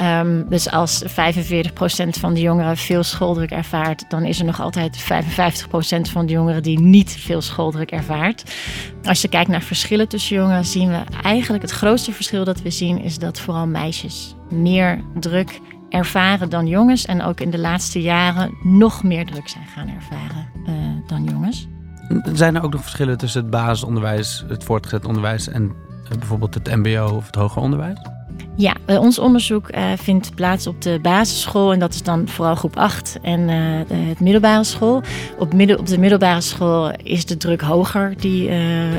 [0.00, 1.06] Um, dus als 45%
[2.08, 6.62] van de jongeren veel schooldruk ervaart, dan is er nog altijd 55% van de jongeren
[6.62, 8.54] die niet veel schooldruk ervaart.
[9.04, 12.70] Als je kijkt naar verschillen tussen jongeren, zien we eigenlijk het grootste verschil dat we
[12.70, 17.04] zien is dat vooral meisjes meer druk ervaren dan jongens.
[17.04, 20.74] En ook in de laatste jaren nog meer druk zijn gaan ervaren uh,
[21.06, 21.66] dan jongens.
[22.32, 26.76] Zijn er ook nog verschillen tussen het basisonderwijs, het voortgezet onderwijs en uh, bijvoorbeeld het
[26.76, 27.98] MBO of het hoger onderwijs?
[28.56, 32.54] Ja, uh, ons onderzoek uh, vindt plaats op de basisschool en dat is dan vooral
[32.54, 33.46] groep 8 en uh,
[33.88, 35.02] de, het middelbare school.
[35.38, 35.50] Op,
[35.84, 38.50] de middelbare school is de druk hoger die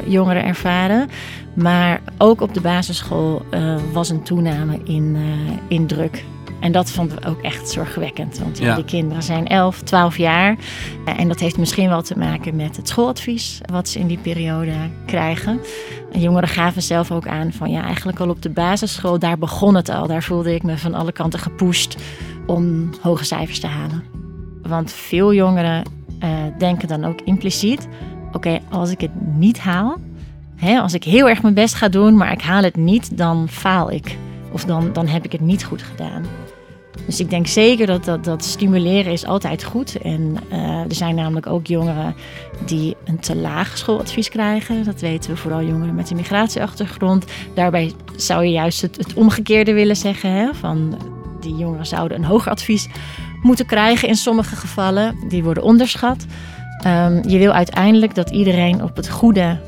[0.05, 1.09] jongeren ervaren.
[1.53, 3.45] Maar ook op de basisschool
[3.91, 4.79] was een toename
[5.67, 6.23] in druk.
[6.63, 8.39] En dat vonden we ook echt zorgwekkend.
[8.39, 8.75] Want ja.
[8.75, 10.55] die kinderen zijn 11, 12 jaar.
[11.05, 14.73] En dat heeft misschien wel te maken met het schooladvies wat ze in die periode
[15.05, 15.59] krijgen.
[16.11, 19.75] En jongeren gaven zelf ook aan van ja, eigenlijk al op de basisschool, daar begon
[19.75, 20.07] het al.
[20.07, 21.97] Daar voelde ik me van alle kanten gepusht
[22.45, 24.03] om hoge cijfers te halen.
[24.61, 25.83] Want veel jongeren
[26.23, 27.87] uh, denken dan ook impliciet:
[28.31, 29.97] oké, als ik het niet haal,
[30.55, 33.49] Hè, als ik heel erg mijn best ga doen, maar ik haal het niet, dan
[33.49, 34.17] faal ik.
[34.51, 36.25] Of dan, dan heb ik het niet goed gedaan.
[37.05, 39.97] Dus ik denk zeker dat, dat, dat stimuleren is altijd goed.
[40.01, 42.15] En uh, er zijn namelijk ook jongeren
[42.65, 44.83] die een te laag schooladvies krijgen.
[44.83, 47.25] Dat weten we vooral jongeren met een migratieachtergrond.
[47.53, 50.31] Daarbij zou je juist het, het omgekeerde willen zeggen.
[50.31, 50.53] Hè?
[50.53, 50.97] Van
[51.39, 52.87] die jongeren zouden een hoger advies
[53.41, 55.15] moeten krijgen in sommige gevallen.
[55.27, 56.25] Die worden onderschat.
[56.85, 59.59] Um, je wil uiteindelijk dat iedereen op het goede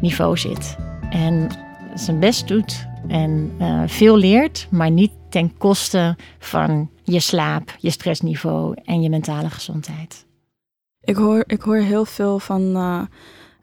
[0.00, 0.76] niveau zit.
[1.10, 1.48] En
[1.94, 7.90] zijn best doet en uh, veel leert, maar niet ten koste van je slaap, je
[7.90, 10.26] stressniveau en je mentale gezondheid.
[11.00, 13.00] Ik hoor, ik hoor heel veel van uh,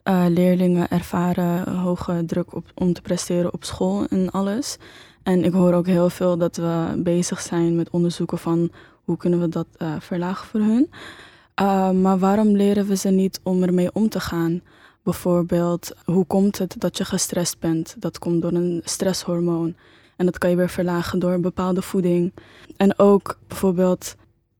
[0.03, 4.77] uh, leerlingen ervaren hoge druk om te presteren op school en alles.
[5.23, 8.71] En ik hoor ook heel veel dat we bezig zijn met onderzoeken van
[9.03, 9.67] hoe kunnen we dat
[9.99, 10.89] verlagen voor hun.
[12.01, 14.61] maar waarom leren we ze niet om ermee om te gaan?
[15.07, 17.95] Bijvoorbeeld, hoe komt het dat je gestrest bent?
[17.99, 19.75] Dat komt door een stresshormoon.
[20.15, 22.33] En dat kan je weer verlagen door bepaalde voeding.
[22.77, 24.15] En ook bijvoorbeeld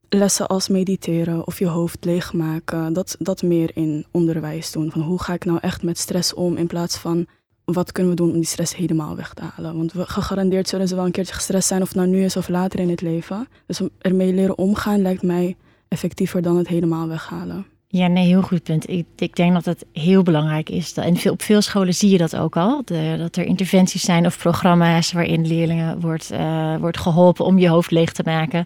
[0.10, 2.94] lessen als mediteren of je hoofd leegmaken.
[2.94, 4.92] Dat, dat meer in onderwijs doen.
[4.92, 7.26] Van hoe ga ik nou echt met stress om in plaats van
[7.66, 9.78] wat kunnen we doen om die stress helemaal weg te halen.
[9.78, 12.38] Want we, gegarandeerd zullen ze wel een keertje gestrest zijn of het nou nu is
[12.38, 13.48] of later in het leven.
[13.66, 15.56] Dus ermee leren omgaan lijkt mij
[15.88, 17.66] effectiever dan het helemaal weghalen.
[17.98, 18.90] Ja, nee, heel goed punt.
[18.90, 20.94] Ik, ik denk dat het heel belangrijk is.
[20.94, 22.82] En op veel scholen zie je dat ook al.
[23.18, 27.92] Dat er interventies zijn of programma's waarin leerlingen wordt, uh, wordt geholpen om je hoofd
[27.92, 28.66] leeg te maken.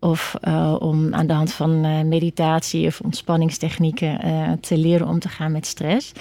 [0.00, 4.18] Of uh, om aan de hand van uh, meditatie of ontspanningstechnieken
[4.60, 6.12] te leren om te gaan met stress.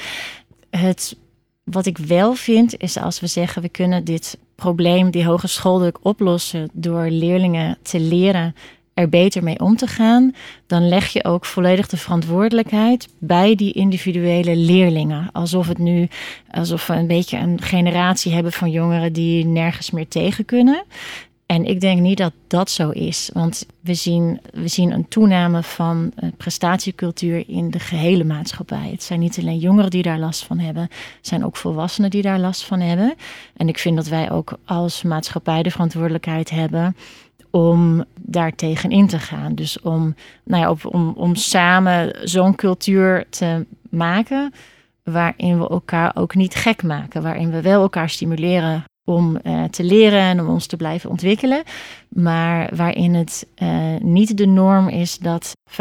[0.69, 1.17] Het,
[1.63, 5.97] wat ik wel vind is als we zeggen we kunnen dit probleem, die hoge schooldruk
[6.01, 8.55] oplossen door leerlingen te leren
[9.01, 10.35] er beter mee om te gaan,
[10.67, 15.29] dan leg je ook volledig de verantwoordelijkheid bij die individuele leerlingen.
[15.31, 16.07] Alsof het nu,
[16.51, 20.83] alsof we een beetje een generatie hebben van jongeren die nergens meer tegen kunnen.
[21.51, 23.29] En ik denk niet dat dat zo is.
[23.33, 28.89] Want we zien, we zien een toename van uh, prestatiecultuur in de gehele maatschappij.
[28.91, 32.21] Het zijn niet alleen jongeren die daar last van hebben, het zijn ook volwassenen die
[32.21, 33.15] daar last van hebben.
[33.57, 36.95] En ik vind dat wij ook als maatschappij de verantwoordelijkheid hebben
[37.51, 39.55] om daar tegenin te gaan.
[39.55, 44.53] Dus om, nou ja, om, om samen zo'n cultuur te maken
[45.03, 49.83] waarin we elkaar ook niet gek maken, waarin we wel elkaar stimuleren om uh, te
[49.83, 51.63] leren en om ons te blijven ontwikkelen,
[52.09, 55.73] maar waarin het uh, niet de norm is dat 45%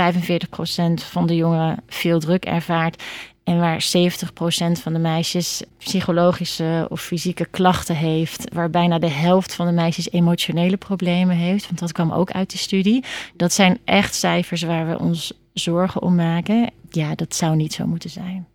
[0.94, 3.02] van de jongeren veel druk ervaart
[3.50, 8.54] en waar 70% van de meisjes psychologische of fysieke klachten heeft.
[8.54, 11.66] Waar bijna de helft van de meisjes emotionele problemen heeft.
[11.66, 13.04] Want dat kwam ook uit de studie.
[13.36, 16.70] Dat zijn echt cijfers waar we ons zorgen om maken.
[16.90, 18.46] Ja, dat zou niet zo moeten zijn.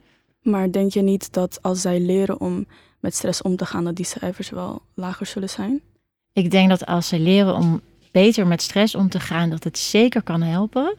[0.41, 2.65] Maar denk je niet dat als zij leren om
[2.99, 5.81] met stress om te gaan, dat die cijfers wel lager zullen zijn?
[6.34, 7.81] Ik denk dat als ze leren om
[8.12, 10.95] beter met stress om te gaan, dat het zeker kan helpen.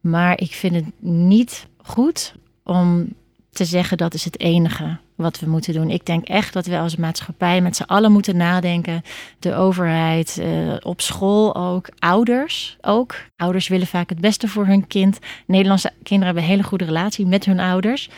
[0.00, 2.34] Maar ik vind het niet goed
[2.64, 3.08] om
[3.52, 5.90] te zeggen dat is het enige wat we moeten doen.
[5.90, 9.02] Ik denk echt dat we als maatschappij met z'n allen moeten nadenken.
[9.38, 13.14] De overheid, uh, op school ook, ouders ook.
[13.36, 15.18] Ouders willen vaak het beste voor hun kind.
[15.46, 18.10] Nederlandse kinderen hebben een hele goede relatie met hun ouders.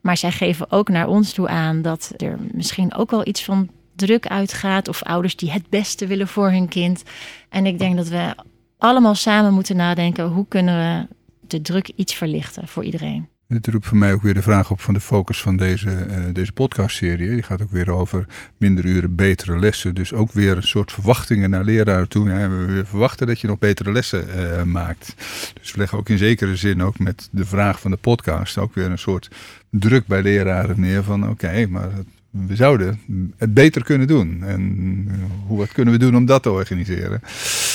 [0.00, 3.68] Maar zij geven ook naar ons toe aan dat er misschien ook wel iets van
[3.96, 4.88] druk uitgaat.
[4.88, 7.02] Of ouders die het beste willen voor hun kind.
[7.48, 8.34] En ik denk dat we
[8.78, 11.14] allemaal samen moeten nadenken: hoe kunnen we
[11.46, 13.28] de druk iets verlichten voor iedereen?
[13.48, 16.24] Dit roept voor mij ook weer de vraag op van de focus van deze, uh,
[16.32, 17.30] deze podcastserie.
[17.30, 19.94] Die gaat ook weer over minder uren, betere lessen.
[19.94, 22.24] Dus ook weer een soort verwachtingen naar leraren toe.
[22.28, 25.14] We verwachten dat je nog betere lessen uh, maakt.
[25.60, 28.74] Dus we leggen ook in zekere zin ook met de vraag van de podcast ook
[28.74, 29.30] weer een soort
[29.70, 31.90] druk bij leraren neer van oké, maar
[32.30, 33.00] we zouden
[33.36, 34.42] het beter kunnen doen.
[34.42, 37.20] En eh, hoe, wat kunnen we doen om dat te organiseren?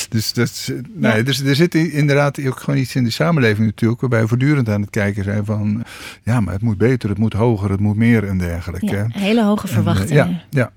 [0.09, 4.21] Dus, dat, nee, dus er zit inderdaad ook gewoon iets in de samenleving natuurlijk, waarbij
[4.21, 5.83] we voortdurend aan het kijken zijn van,
[6.23, 8.95] ja, maar het moet beter, het moet hoger, het moet meer en dergelijke.
[8.95, 10.25] Ja, hele hoge verwachtingen.
[10.25, 10.71] En, ja,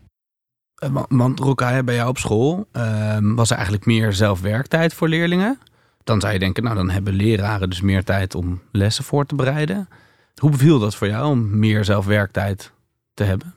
[0.78, 0.96] ja.
[1.08, 5.58] Want Roekaya, bij jou op school uh, was er eigenlijk meer zelfwerktijd voor leerlingen.
[6.04, 9.34] Dan zou je denken, nou dan hebben leraren dus meer tijd om lessen voor te
[9.34, 9.88] bereiden.
[10.36, 12.72] Hoe beviel dat voor jou om meer zelfwerktijd
[13.14, 13.54] te hebben?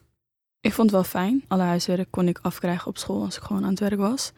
[0.62, 1.44] Ik vond het wel fijn.
[1.48, 4.32] Alle huiswerk kon ik afkrijgen op school als ik gewoon aan het werk was.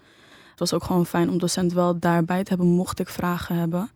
[0.50, 3.90] Het was ook gewoon fijn om docent wel daarbij te hebben, mocht ik vragen hebben.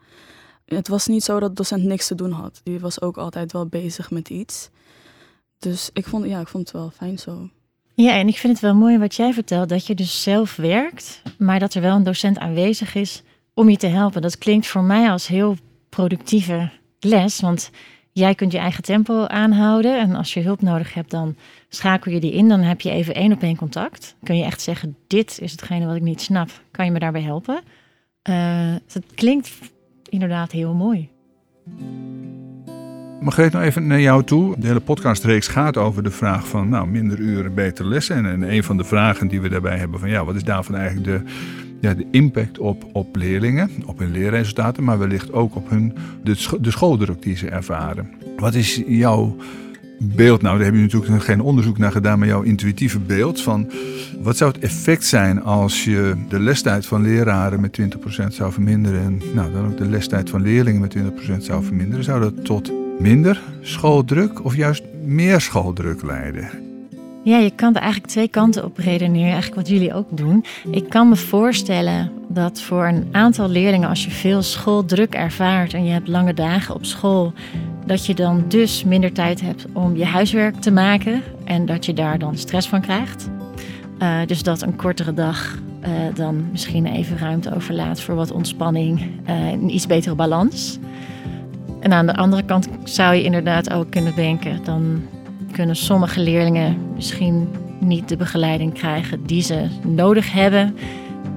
[0.66, 2.62] Het was niet zo dat docent niks te doen had.
[2.64, 4.70] Die was ook altijd wel bezig met iets.
[5.60, 7.50] Dus ik vond, ja, ik vond het wel fijn zo.
[7.94, 11.22] Ja, en ik vind het wel mooi wat jij vertelt, dat je dus zelf werkt,
[11.38, 14.22] maar dat er wel een docent aanwezig is om je te helpen.
[14.22, 15.56] Dat klinkt voor mij als heel
[15.90, 17.70] productieve les, want
[18.18, 20.00] Jij kunt je eigen tempo aanhouden.
[20.00, 21.36] En als je hulp nodig hebt, dan
[21.70, 22.48] schakel je die in.
[22.48, 24.16] Dan heb je even één op één contact.
[24.24, 26.50] Kun je echt zeggen, dit is hetgene wat ik niet snap.
[26.72, 27.62] Kan je me daarbij helpen?
[28.30, 28.36] Uh,
[28.94, 29.52] het klinkt
[30.10, 31.10] inderdaad heel mooi.
[33.20, 34.56] Margreet, nou even naar jou toe.
[34.60, 38.26] De hele podcastreeks gaat over de vraag van nou, minder uren, beter lessen.
[38.26, 41.06] En een van de vragen die we daarbij hebben van ja, wat is daarvan eigenlijk
[41.06, 41.22] de,
[41.86, 45.94] ja, de impact op, op leerlingen, op hun leerresultaten, maar wellicht ook op hun,
[46.24, 48.10] de, de schooldruk die ze ervaren.
[48.38, 49.36] Wat is jouw
[50.00, 50.42] beeld?
[50.42, 53.72] Nou, daar heb je natuurlijk geen onderzoek naar gedaan, maar jouw intuïtieve beeld van
[54.22, 59.02] wat zou het effect zijn als je de lestijd van leraren met 20% zou verminderen
[59.02, 62.04] en nou, dan ook de lestijd van leerlingen met 20% zou verminderen?
[62.04, 66.75] Zou dat tot minder schooldruk of juist meer schooldruk leiden?
[67.26, 70.46] Ja, je kan er eigenlijk twee kanten op redeneren, eigenlijk wat jullie ook doen.
[70.72, 75.86] Ik kan me voorstellen dat voor een aantal leerlingen, als je veel schooldruk ervaart en
[75.86, 77.34] je hebt lange dagen op school,
[77.86, 81.94] dat je dan dus minder tijd hebt om je huiswerk te maken en dat je
[81.94, 83.30] daar dan stress van krijgt.
[84.00, 89.00] Uh, dus dat een kortere dag uh, dan misschien even ruimte overlaat voor wat ontspanning,
[89.30, 90.80] uh, een iets betere balans.
[91.80, 95.02] En aan de andere kant zou je inderdaad ook kunnen denken, dan
[95.56, 97.48] kunnen sommige leerlingen misschien
[97.80, 100.76] niet de begeleiding krijgen die ze nodig hebben.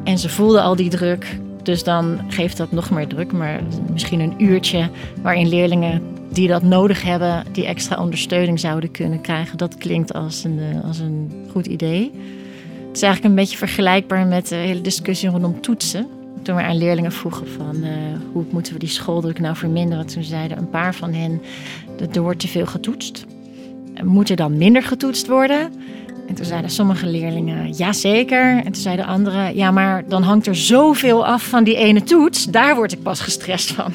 [0.04, 3.32] En ze voelden al die druk, dus dan geeft dat nog meer druk.
[3.32, 3.60] Maar
[3.92, 4.90] misschien een uurtje
[5.22, 6.02] waarin leerlingen
[6.32, 9.58] die dat nodig hebben, die extra ondersteuning zouden kunnen krijgen.
[9.58, 12.12] Dat klinkt als een, eh, als een goed idee.
[12.86, 16.06] Het is eigenlijk een beetje vergelijkbaar met de hele discussie rondom toetsen.
[16.42, 17.90] Toen we aan leerlingen vroegen van uh,
[18.32, 21.42] hoe moeten we die schooldruk nou verminderen, toen zeiden een paar van hen
[21.96, 23.26] dat er wordt te veel getoetst.
[24.04, 25.72] Moet er dan minder getoetst worden?
[26.28, 28.56] En toen zeiden sommige leerlingen ja zeker.
[28.56, 32.44] En toen zeiden anderen ja, maar dan hangt er zoveel af van die ene toets.
[32.44, 33.92] Daar word ik pas gestrest van.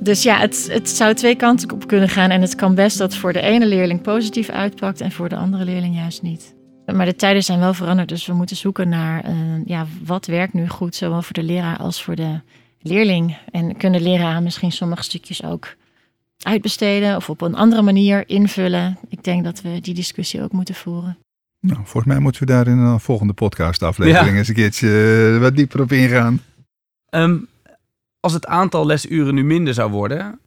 [0.00, 2.30] Dus ja, het, het zou twee kanten op kunnen gaan.
[2.30, 5.64] En het kan best dat voor de ene leerling positief uitpakt en voor de andere
[5.64, 6.54] leerling juist niet.
[6.94, 10.52] Maar de tijden zijn wel veranderd, dus we moeten zoeken naar uh, ja, wat werkt
[10.52, 12.40] nu goed, zowel voor de leraar als voor de
[12.80, 13.36] leerling.
[13.50, 15.74] En kunnen leraren misschien sommige stukjes ook
[16.42, 18.98] uitbesteden of op een andere manier invullen.
[19.08, 21.18] Ik denk dat we die discussie ook moeten voeren.
[21.60, 24.36] Nou, volgens mij moeten we daar in een volgende podcastaflevering ja.
[24.36, 24.88] eens een keertje
[25.34, 26.42] uh, wat dieper op ingaan.
[27.10, 27.48] Um,
[28.20, 30.38] als het aantal lesuren nu minder zou worden,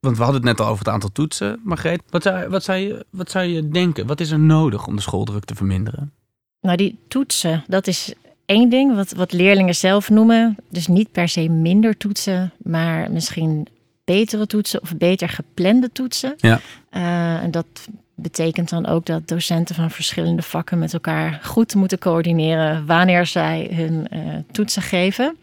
[0.00, 2.78] want we hadden het net al over het aantal toetsen, Margreet, wat zou, wat zou,
[2.78, 4.06] je, wat zou je denken?
[4.06, 6.12] Wat is er nodig om de schooldruk te verminderen?
[6.60, 8.14] Nou, die toetsen, dat is
[8.46, 10.56] één ding wat, wat leerlingen zelf noemen.
[10.70, 13.66] Dus niet per se minder toetsen, maar misschien
[14.14, 16.34] betere toetsen of beter geplande toetsen.
[16.36, 16.60] Ja.
[16.90, 17.66] Uh, en dat
[18.14, 23.70] betekent dan ook dat docenten van verschillende vakken met elkaar goed moeten coördineren wanneer zij
[23.72, 25.36] hun uh, toetsen geven.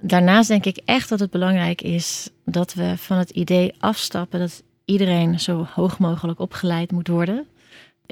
[0.00, 4.62] Daarnaast denk ik echt dat het belangrijk is dat we van het idee afstappen dat
[4.84, 7.46] iedereen zo hoog mogelijk opgeleid moet worden.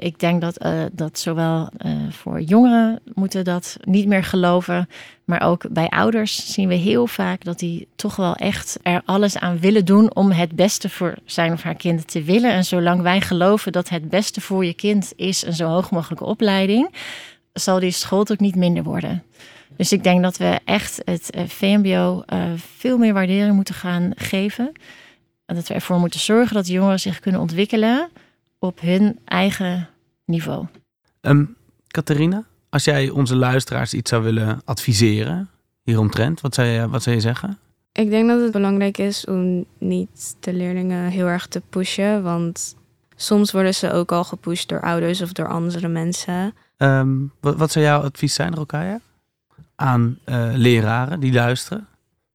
[0.01, 4.89] Ik denk dat, uh, dat zowel uh, voor jongeren moeten dat niet meer geloven,
[5.25, 9.37] maar ook bij ouders zien we heel vaak dat die toch wel echt er alles
[9.37, 12.51] aan willen doen om het beste voor zijn of haar kind te willen.
[12.51, 16.25] En zolang wij geloven dat het beste voor je kind is een zo hoog mogelijke
[16.25, 16.95] opleiding,
[17.53, 19.23] zal die schuld ook niet minder worden.
[19.75, 22.23] Dus ik denk dat we echt het eh, VMBO
[22.55, 24.71] veel meer waardering moeten gaan geven.
[25.45, 28.09] En dat we ervoor moeten zorgen dat jongeren zich kunnen ontwikkelen
[28.59, 29.89] op hun eigen
[30.31, 30.65] niveau.
[31.21, 31.55] Um,
[31.87, 35.49] Catharina, als jij onze luisteraars iets zou willen adviseren
[35.83, 37.57] hieromtrent, wat zou je, wat zou je zeggen?
[37.91, 42.75] Ik denk dat het belangrijk is om niet de leerlingen heel erg te pushen, want
[43.15, 46.53] soms worden ze ook al gepusht door ouders of door andere mensen.
[46.77, 48.99] Um, wat, wat, zou jouw advies zijn, Rokaya?
[49.75, 51.87] Aan uh, leraren die luisteren?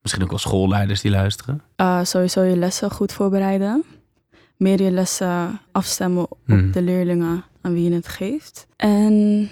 [0.02, 1.62] Misschien ook wel schoolleiders die luisteren?
[1.76, 3.84] Uh, sowieso je lessen goed voorbereiden.
[4.56, 6.72] Meer je lessen afstemmen op hmm.
[6.72, 8.66] de leerlingen aan wie je het geeft.
[8.76, 9.48] En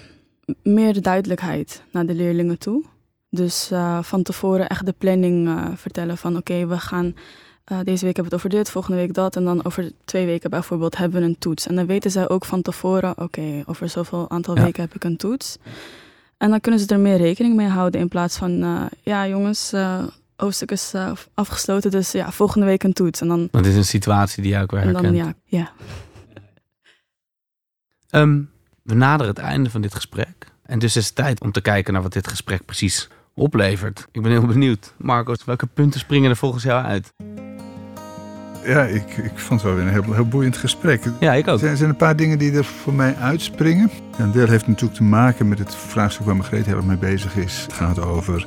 [0.63, 2.83] meer duidelijkheid naar de leerlingen toe.
[3.29, 7.79] Dus uh, van tevoren echt de planning uh, vertellen van oké, okay, we gaan uh,
[7.83, 9.35] deze week hebben we het over dit, volgende week dat.
[9.35, 11.67] En dan over twee weken bijvoorbeeld hebben we een toets.
[11.67, 14.63] En dan weten zij ook van tevoren, oké, okay, over zoveel aantal ja.
[14.63, 15.57] weken heb ik een toets.
[16.37, 19.73] En dan kunnen ze er meer rekening mee houden in plaats van, ja jongens,
[20.35, 20.93] hoofdstuk is
[21.33, 23.21] afgesloten, dus ja, volgende week een toets.
[23.21, 25.03] En dan, Want dit is een situatie die jij ook wel herkent.
[25.03, 25.71] Dan, ja, ja.
[28.11, 28.49] Um,
[28.83, 30.53] we naderen het einde van dit gesprek.
[30.65, 34.07] En dus is het tijd om te kijken naar wat dit gesprek precies oplevert.
[34.11, 34.93] Ik ben heel benieuwd.
[34.97, 37.13] Marcos, welke punten springen er volgens jou uit?
[38.65, 41.03] Ja, ik, ik vond het wel weer een heel, heel boeiend gesprek.
[41.19, 41.53] Ja, ik ook.
[41.53, 43.91] Er zijn, zijn een paar dingen die er voor mij uitspringen.
[44.17, 47.35] Een deel heeft natuurlijk te maken met het vraagstuk waar Margreet heel erg mee bezig
[47.35, 47.61] is.
[47.61, 48.45] Het gaat over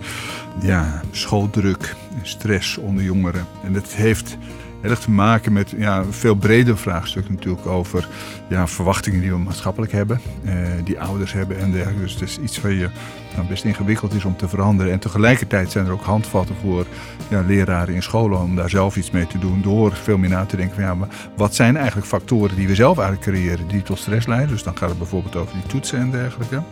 [0.61, 3.47] ja, schooldruk stress onder jongeren.
[3.65, 4.37] En dat heeft
[4.81, 8.09] erg te maken met ja, een veel breder vraagstuk natuurlijk over
[8.49, 10.55] ja, verwachtingen die we maatschappelijk hebben, eh,
[10.85, 12.03] die ouders hebben en dergelijke.
[12.03, 12.89] Dus het is iets waar je
[13.35, 14.93] nou, best ingewikkeld is om te veranderen.
[14.93, 16.87] En tegelijkertijd zijn er ook handvatten voor
[17.29, 19.63] ja, leraren in scholen om daar zelf iets mee te doen.
[19.63, 22.75] Door veel meer na te denken van ja, maar wat zijn eigenlijk factoren die we
[22.75, 24.49] zelf eigenlijk creëren die tot stress leiden.
[24.49, 26.63] Dus dan gaat het bijvoorbeeld over die toetsen en dergelijke.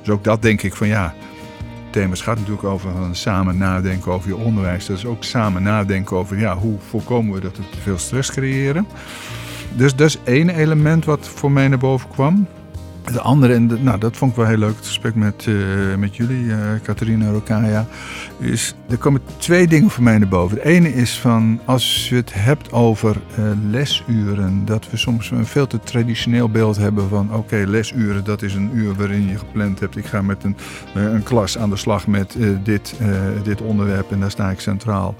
[0.00, 1.14] Dus ook dat denk ik van ja,
[1.94, 4.86] thema's gaat natuurlijk over samen nadenken over je onderwijs.
[4.86, 8.30] Dat is ook samen nadenken over ja, hoe voorkomen we dat we te veel stress
[8.30, 8.86] creëren.
[9.72, 12.46] Dus dat is één element wat voor mij naar boven kwam.
[13.12, 16.16] De andere, en nou, dat vond ik wel heel leuk, het gesprek met, uh, met
[16.16, 17.86] jullie, uh, Catharina Rokaya,
[18.38, 20.56] is er komen twee dingen voor mij naar boven.
[20.56, 25.46] Het ene is van, als je het hebt over uh, lesuren, dat we soms een
[25.46, 29.80] veel te traditioneel beeld hebben van, oké, lesuren, dat is een uur waarin je gepland
[29.80, 30.56] hebt, ik ga met een,
[30.94, 32.94] een klas aan de slag met dit,
[33.42, 35.14] dit onderwerp en daar sta ik centraal.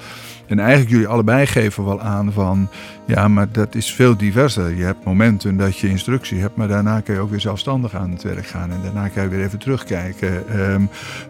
[0.47, 2.69] En eigenlijk jullie allebei geven wel aan van,
[3.07, 4.77] ja, maar dat is veel diverser.
[4.77, 8.11] Je hebt momenten dat je instructie hebt, maar daarna kun je ook weer zelfstandig aan
[8.11, 8.71] het werk gaan.
[8.71, 10.61] En daarna kan je weer even terugkijken.
[10.61, 10.89] Um,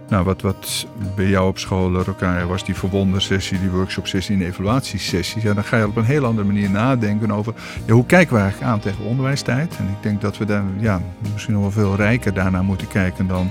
[0.09, 0.87] nou, wat, wat
[1.17, 5.43] bij jou op school, Rokaya, was die verwondersessie, die workshop-sessie en evaluatiesessie.
[5.43, 7.55] Ja, dan ga je op een heel andere manier nadenken over,
[7.87, 9.77] ja, hoe kijken we eigenlijk aan tegen onderwijstijd?
[9.77, 11.01] En ik denk dat we daar ja,
[11.33, 13.51] misschien nog wel veel rijker daarna moeten kijken dan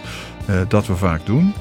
[0.50, 1.54] uh, dat we vaak doen.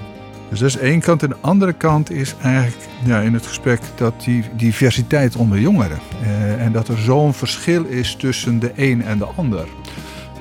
[0.52, 1.22] Dus dat is één kant.
[1.22, 5.98] En de andere kant is eigenlijk ja, in het gesprek dat die diversiteit onder jongeren.
[6.22, 9.66] Eh, en dat er zo'n verschil is tussen de een en de ander.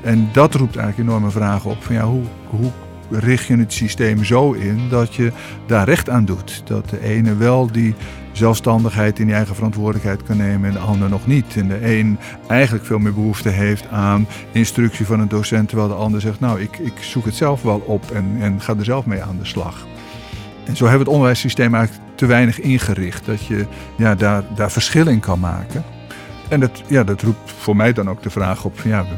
[0.04, 2.72] En dat roept eigenlijk enorme vragen op van ja, hoe, hoe
[3.10, 5.32] richt je het systeem zo in dat je
[5.66, 6.62] daar recht aan doet.
[6.66, 7.96] Dat de ene wel die
[8.32, 11.56] zelfstandigheid in die eigen verantwoordelijkheid kan nemen en de ander nog niet.
[11.56, 15.96] En de een eigenlijk veel meer behoefte heeft aan instructie van een docent, terwijl de
[15.96, 19.06] ander zegt, nou ik, ik zoek het zelf wel op en, en ga er zelf
[19.06, 19.86] mee aan de slag.
[20.66, 23.26] En zo hebben we het onderwijssysteem eigenlijk te weinig ingericht.
[23.26, 25.84] Dat je ja, daar, daar verschil in kan maken.
[26.50, 28.80] En dat, ja, dat roept voor mij dan ook de vraag op.
[28.84, 29.16] Ja, we,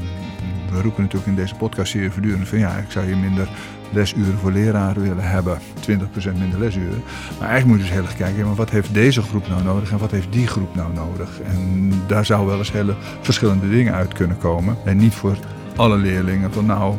[0.76, 3.48] we roepen natuurlijk in deze podcast hier voortdurend van ja, ik zou hier minder
[3.94, 5.58] lesuren voor leraren willen hebben.
[5.90, 5.94] 20%
[6.38, 7.04] minder lesuren.
[7.40, 9.92] Maar eigenlijk moet je dus heel erg kijken, maar wat heeft deze groep nou nodig
[9.92, 11.42] en wat heeft die groep nou nodig?
[11.42, 14.78] En daar zou wel eens hele verschillende dingen uit kunnen komen.
[14.86, 15.38] En niet voor
[15.76, 16.96] alle leerlingen van nou,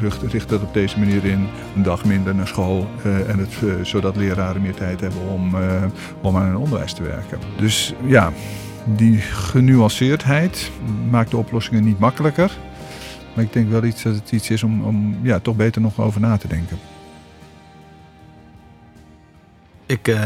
[0.00, 1.48] we richten dat op deze manier in.
[1.76, 2.88] Een dag minder naar school.
[3.06, 5.82] Uh, en het, uh, zodat leraren meer tijd hebben om, uh,
[6.20, 7.38] om aan hun onderwijs te werken.
[7.56, 8.32] Dus ja,
[8.84, 10.70] die genuanceerdheid
[11.10, 12.50] maakt de oplossingen niet makkelijker.
[13.34, 16.00] Maar ik denk wel iets dat het iets is om, om ja, toch beter nog
[16.00, 16.78] over na te denken.
[19.86, 20.16] Ik,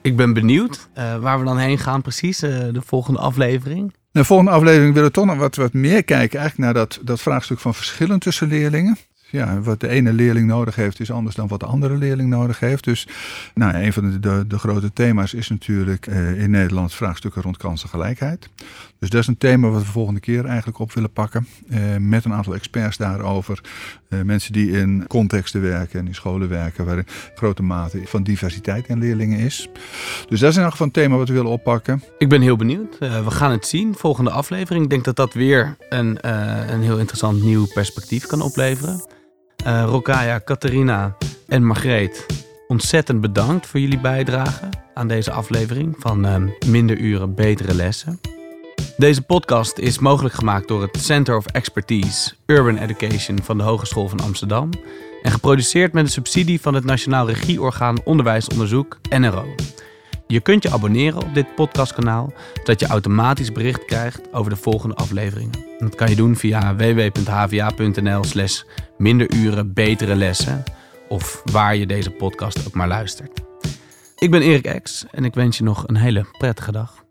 [0.00, 3.94] ik ben benieuwd waar we dan heen gaan precies, de volgende aflevering.
[4.16, 7.20] De volgende aflevering willen we toch nog wat, wat meer kijken eigenlijk naar dat, dat
[7.20, 8.96] vraagstuk van verschillen tussen leerlingen.
[9.30, 12.60] Ja, wat de ene leerling nodig heeft is anders dan wat de andere leerling nodig
[12.60, 12.84] heeft.
[12.84, 13.08] Dus
[13.54, 18.48] nou, een van de, de, grote thema's is natuurlijk uh, in Nederland vraagstukken rond kansengelijkheid.
[18.98, 21.46] Dus dat is een thema wat we volgende keer eigenlijk op willen pakken.
[21.68, 23.60] Uh, met een aantal experts daarover.
[24.08, 28.22] Uh, mensen die in contexten werken en in scholen werken waar een grote mate van
[28.22, 29.68] diversiteit in leerlingen is.
[30.28, 32.02] Dus dat is in elk geval een thema wat we willen oppakken.
[32.18, 32.98] Ik ben heel benieuwd.
[32.98, 33.94] we gaan het zien.
[33.94, 34.84] Volgende aflevering.
[34.84, 36.28] Ik denk dat dat weer een,
[36.72, 39.14] een heel interessant nieuw perspectief kan opleveren.
[39.66, 41.16] Uh, Rokaya, Catharina
[41.48, 42.26] en Margreet,
[42.68, 46.36] ontzettend bedankt voor jullie bijdrage aan deze aflevering van uh,
[46.66, 48.20] Minder Uren, Betere Lessen.
[48.96, 54.08] Deze podcast is mogelijk gemaakt door het Center of Expertise Urban Education van de Hogeschool
[54.08, 54.70] van Amsterdam
[55.22, 59.54] en geproduceerd met een subsidie van het Nationaal Regieorgaan Onderwijsonderzoek NRO.
[60.28, 64.94] Je kunt je abonneren op dit podcastkanaal, zodat je automatisch bericht krijgt over de volgende
[64.94, 65.64] afleveringen.
[65.78, 68.62] dat kan je doen via www.hva.nl slash
[68.98, 70.64] minderuren betere lessen
[71.08, 73.40] of waar je deze podcast ook maar luistert.
[74.18, 77.05] Ik ben Erik Ex en ik wens je nog een hele prettige dag.